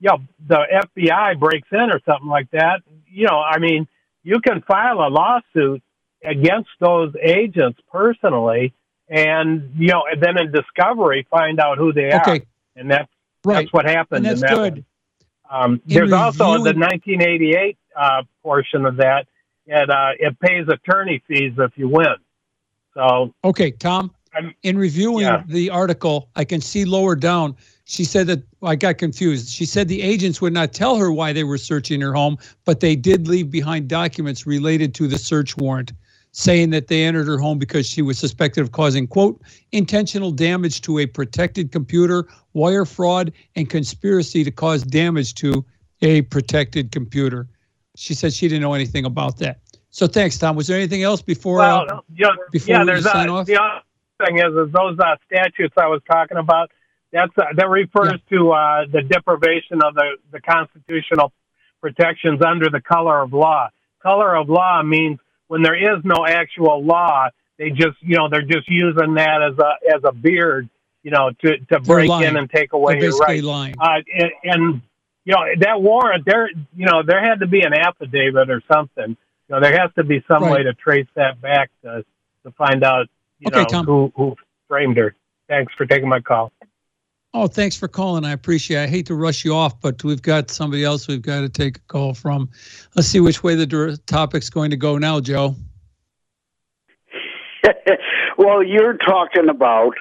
[0.00, 2.82] you know the FBI breaks in or something like that.
[3.08, 3.88] You know, I mean,
[4.22, 5.82] you can file a lawsuit
[6.24, 8.74] against those agents personally,
[9.08, 12.38] and you know, and then in discovery find out who they are,
[12.76, 13.10] and that's
[13.44, 13.62] right.
[13.62, 14.26] that's what happened.
[14.26, 14.72] And that's in that good.
[14.74, 14.84] one.
[15.50, 19.26] Um, there's also the 1988 uh, portion of that.
[19.66, 22.06] It uh, it pays attorney fees if you win.
[22.94, 25.42] So Okay, Tom, I'm- in reviewing Yeah.
[25.46, 29.48] the article, I can see lower down, she said that I got confused.
[29.50, 32.80] She said the agents would not tell her why they were searching her home, but
[32.80, 35.92] they did leave behind documents related to the search warrant,
[36.38, 39.40] saying that they entered her home because she was suspected of causing, quote,
[39.72, 45.64] intentional damage to a protected computer, wire fraud, and conspiracy to cause damage to
[46.02, 47.48] a protected computer.
[47.96, 49.60] She said she didn't know anything about that.
[49.88, 50.56] So thanks, Tom.
[50.56, 51.62] Was there anything else before?
[51.62, 52.80] uh, well, you know, before yeah.
[52.80, 53.46] we There's sign a, off?
[53.46, 53.80] the other
[54.26, 56.70] thing is, is those uh, statutes I was talking about.
[57.12, 61.32] That's uh, that refers to uh, the deprivation of the the constitutional
[61.80, 63.70] protections under the color of law.
[64.02, 65.18] Color of law means
[65.48, 67.28] when there is no actual law,
[67.58, 70.68] they just you know they're just using that as a as a beard,
[71.02, 73.42] you know, to to break in and take away your rights.
[73.44, 73.74] lying.
[73.80, 74.82] Uh, and, and
[75.24, 79.16] you know that warrant, there, you know, there had to be an affidavit or something.
[79.48, 80.52] You know, there has to be some Right.
[80.52, 82.04] way to trace that back to
[82.44, 83.06] to find out,
[83.40, 83.86] you Okay, know, Tom.
[83.86, 84.36] who who
[84.68, 85.14] framed her.
[85.48, 86.52] Thanks for taking my call.
[87.38, 88.24] Oh, thanks for calling.
[88.24, 88.84] I appreciate it.
[88.84, 91.76] I hate to rush you off, but we've got somebody else we've got to take
[91.76, 92.48] a call from.
[92.94, 95.54] Let's see which way the topic's going to go now, Joe.
[98.38, 99.96] well, you're talking about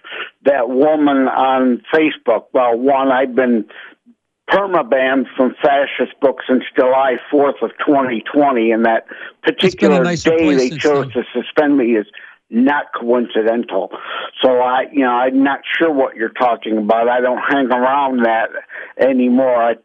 [0.46, 2.46] that woman on Facebook.
[2.54, 3.66] Well, one, I've been
[4.50, 9.08] permabanned from fascist books since July 4th of 2020, and that
[9.44, 12.06] particular nicer day they chose to suspend me is
[12.50, 13.90] not coincidental.
[14.42, 17.10] So I, you know, I'm not sure what you're talking about.
[17.10, 18.50] I don't hang around that
[19.00, 19.56] anymore.
[19.56, 19.76] I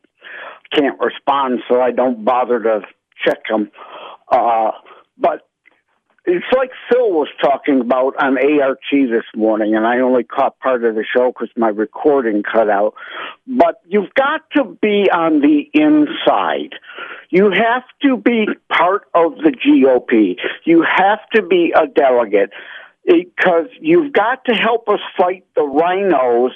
[0.73, 2.81] can't respond, so I don't bother to
[3.25, 3.71] check them.
[4.31, 4.71] Uh,
[5.19, 5.49] but
[6.27, 10.85] it's like Phil was talking about on ART this morning, and I only caught part
[10.85, 12.95] of the show because my recording cut out.
[13.47, 16.75] But you've got to be on the inside.
[17.31, 20.37] You have to be part of the GOP.
[20.65, 22.51] You have to be a delegate
[23.07, 26.51] because you've got to help us fight the RINOs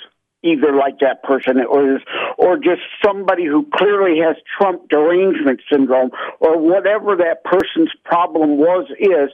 [0.45, 2.01] either like that person or
[2.39, 8.87] or just somebody who clearly has Trump derangement syndrome or whatever that person's problem was
[8.99, 9.31] is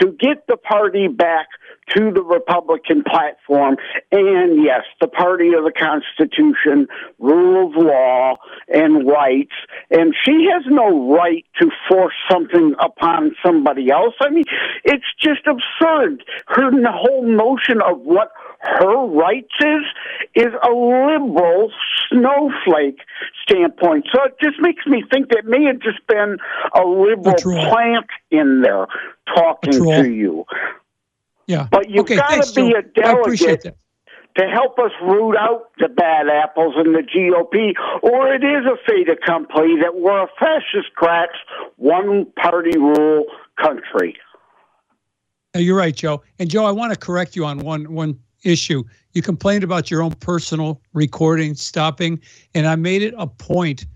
[0.00, 1.48] to get the party back
[1.88, 3.76] to the Republican platform
[4.12, 6.86] and yes, the party of the Constitution,
[7.18, 8.36] rule of law
[8.68, 9.52] and rights.
[9.90, 14.14] And she has no right to force something upon somebody else.
[14.20, 14.44] I mean,
[14.84, 16.24] it's just absurd.
[16.46, 18.32] Her whole notion of what
[18.62, 19.82] her rights is
[20.34, 21.70] is a liberal
[22.08, 23.00] snowflake
[23.42, 24.06] standpoint.
[24.14, 26.38] So it just makes me think that may have just been
[26.74, 27.68] a liberal Patrol.
[27.68, 28.86] plant in there
[29.34, 30.44] talking to you.
[31.46, 31.66] Yeah.
[31.70, 33.76] But you've okay, got to be a delegate
[34.36, 38.76] to help us root out the bad apples in the GOP, or it is a
[38.86, 41.36] fait accompli that we're a fascist cracks,
[41.76, 43.24] one party rule
[43.60, 44.16] country.
[45.54, 46.22] You're right, Joe.
[46.38, 48.84] And Joe, I want to correct you on one one issue.
[49.12, 52.20] You complained about your own personal recording stopping,
[52.54, 53.86] and I made it a point.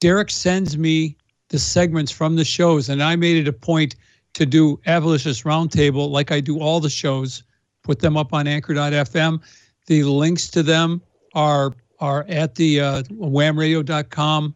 [0.00, 1.16] Derek sends me
[1.48, 3.96] the segments from the shows, and I made it a point
[4.34, 7.42] to do Abolitionist Roundtable like I do all the shows,
[7.82, 9.40] put them up on anchor.fm.
[9.86, 11.02] The links to them
[11.34, 14.54] are are at the uh, waamradio.com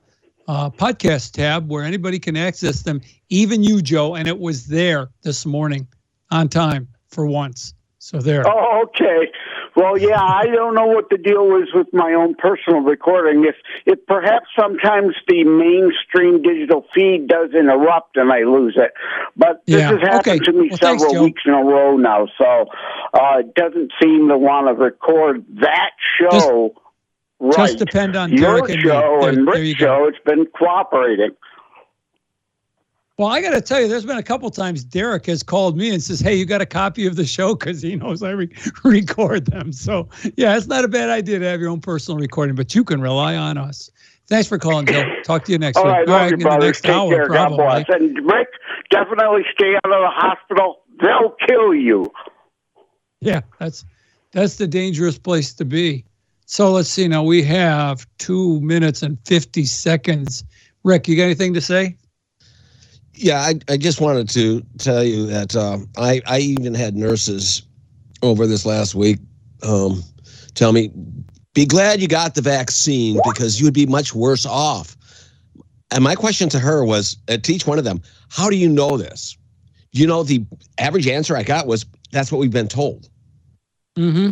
[0.48, 4.14] uh, podcast tab where anybody can access them, even you, Joe.
[4.14, 5.86] And it was there this morning
[6.30, 7.74] on time for once.
[7.98, 8.44] So there.
[8.46, 9.30] Oh, okay.
[9.76, 13.44] Well, yeah, I don't know what the deal is with my own personal recording.
[13.44, 13.56] If
[13.86, 18.92] if perhaps sometimes the mainstream digital feed does interrupt and I lose it,
[19.36, 20.44] but this Yeah, has happened okay.
[20.44, 21.24] to me Well, several Joe.
[21.24, 22.66] weeks in a row now, so
[23.14, 26.74] uh, it doesn't seem to want to record that show.
[27.40, 27.56] right.
[27.56, 28.88] Just depend on Your Derek and me.
[28.88, 30.06] show There- and Rick's show.
[30.06, 31.30] It's been cooperating.
[33.16, 35.90] Well, I got to tell you, there's been a couple times Derek has called me
[35.90, 38.50] and says, "Hey, you got a copy of the show?" Because he knows I re-
[38.84, 39.72] record them.
[39.72, 42.82] So yeah, it's not a bad idea to have your own personal recording, but you
[42.82, 43.90] can rely on us.
[44.26, 45.04] Thanks for calling, Joe.
[45.24, 45.92] Talk to you next All week.
[45.92, 47.28] right, All love you, in the next Take hour, care.
[47.28, 47.84] God probably.
[47.84, 48.00] bless.
[48.00, 48.48] And Rick,
[48.90, 50.80] definitely stay out of the hospital.
[51.00, 52.10] They'll kill you.
[53.20, 53.84] Yeah, that's
[54.32, 56.04] that's the dangerous place to be.
[56.46, 57.06] So let's see.
[57.06, 60.42] Now we have two minutes and fifty seconds.
[60.82, 61.96] Rick, you got anything to say?
[63.16, 67.62] Yeah, I, I just wanted to tell you that uh, I, I even had nurses
[68.22, 69.18] over this last week
[69.62, 70.02] um,
[70.54, 70.90] tell me,
[71.54, 74.96] be glad you got the vaccine because you would be much worse off.
[75.92, 78.68] And my question to her was, uh, to each one of them, how do you
[78.68, 79.36] know this?
[79.92, 80.44] You know, the
[80.78, 83.08] average answer I got was, that's what we've been told.
[83.96, 84.30] Mm-hmm.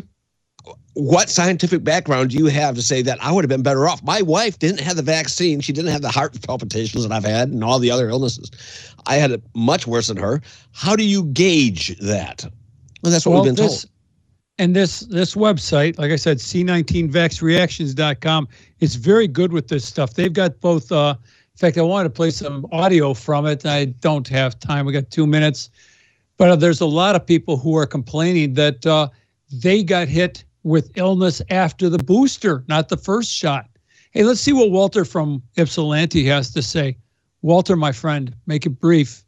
[0.94, 4.02] What scientific background do you have to say that I would have been better off?
[4.02, 5.60] My wife didn't have the vaccine.
[5.60, 8.50] She didn't have the heart palpitations that I've had and all the other illnesses.
[9.06, 10.42] I had it much worse than her.
[10.72, 12.44] How do you gauge that?
[13.02, 13.90] Well, that's what well, we've been this, told.
[14.58, 18.48] And this this website, like I said, c19vaxreactions.com,
[18.80, 20.14] is very good with this stuff.
[20.14, 20.92] They've got both.
[20.92, 23.64] Uh, in fact, I wanted to play some audio from it.
[23.64, 24.84] I don't have time.
[24.86, 25.70] We got two minutes,
[26.36, 29.08] but uh, there's a lot of people who are complaining that uh,
[29.50, 33.66] they got hit with illness after the booster, not the first shot.
[34.12, 36.98] Hey, let's see what Walter from Ypsilanti has to say.
[37.40, 39.24] Walter, my friend, make it brief.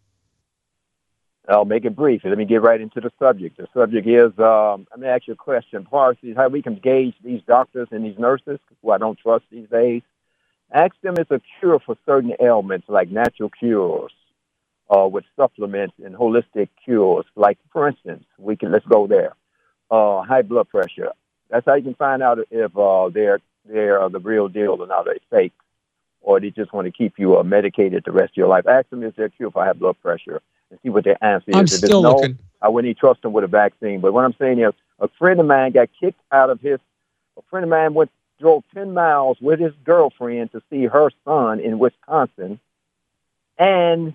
[1.49, 2.23] I'll make it brief.
[2.25, 3.59] Let me get right into the subject.
[3.59, 5.85] The subject is, um, I'm going to ask you a question.
[5.85, 9.69] Parsi, how we can gauge these doctors and these nurses, who I don't trust these
[9.69, 10.03] days.
[10.73, 14.13] Ask them it's a cure for certain ailments, like natural cures,
[14.89, 17.27] uh, with supplements and holistic cures.
[17.37, 19.35] Like, for instance, we can let's go there.
[19.91, 21.13] Uh, high blood pressure.
[21.55, 24.89] That's how you can find out if uh, they're they're uh, the real deal or
[24.89, 25.05] not.
[25.05, 25.53] They're fake,
[26.21, 28.67] or they just want to keep you uh, medicated the rest of your life.
[28.67, 31.53] Ask them is there a cure for high blood pressure and see what their answer
[31.53, 31.57] is.
[31.57, 32.39] I'm If it's still no, looking.
[32.61, 34.01] I wouldn't trust them with a vaccine.
[34.01, 36.81] But what I'm saying is, a friend of mine got kicked out of his.
[37.39, 41.61] A friend of mine went drove ten miles with his girlfriend to see her son
[41.61, 42.59] in Wisconsin,
[43.59, 44.15] and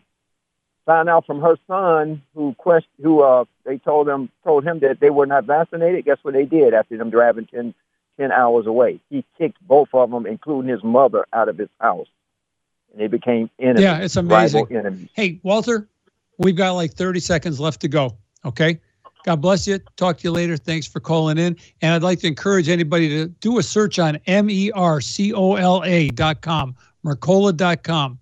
[0.85, 4.99] found out from her son who question who uh they told him told him that
[4.99, 6.05] they were not vaccinated.
[6.05, 7.73] Guess what they did after them driving 10,
[8.17, 8.99] 10 hours away?
[9.09, 12.07] He kicked both of them, including his mother, out of his house,
[12.91, 13.83] and they became enemies.
[13.83, 14.67] Yeah, it's amazing.
[14.71, 15.09] enemies.
[15.13, 15.87] Hey, Walter,
[16.37, 18.17] we've got like 30 seconds left to go.
[18.45, 18.79] Okay.
[19.25, 19.79] God bless you.
[19.97, 20.55] Talk to you later.
[20.55, 21.57] Thanks for calling in.
[21.81, 25.33] And I'd like to encourage anybody to do a search on M E R C
[25.33, 26.75] O L A dot com,
[27.05, 28.17] Mercola dot com.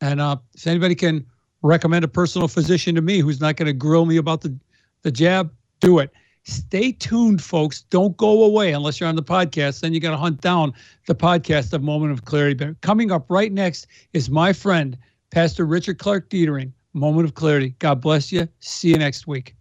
[0.00, 1.24] And uh, if anybody can
[1.64, 4.56] recommend a personal physician to me who's not going to grill me about the,
[5.02, 5.50] the jab,
[5.80, 6.12] do it.
[6.44, 7.80] Stay tuned, folks.
[7.82, 9.80] Don't go away unless you're on the podcast.
[9.80, 10.74] Then you got to hunt down
[11.06, 12.54] the podcast of Moment of Clarity.
[12.54, 14.96] But coming up right next is my friend,
[15.30, 17.74] Pastor Richard Clark Dietering, Moment of Clarity.
[17.78, 18.46] God bless you.
[18.60, 19.56] See you next week.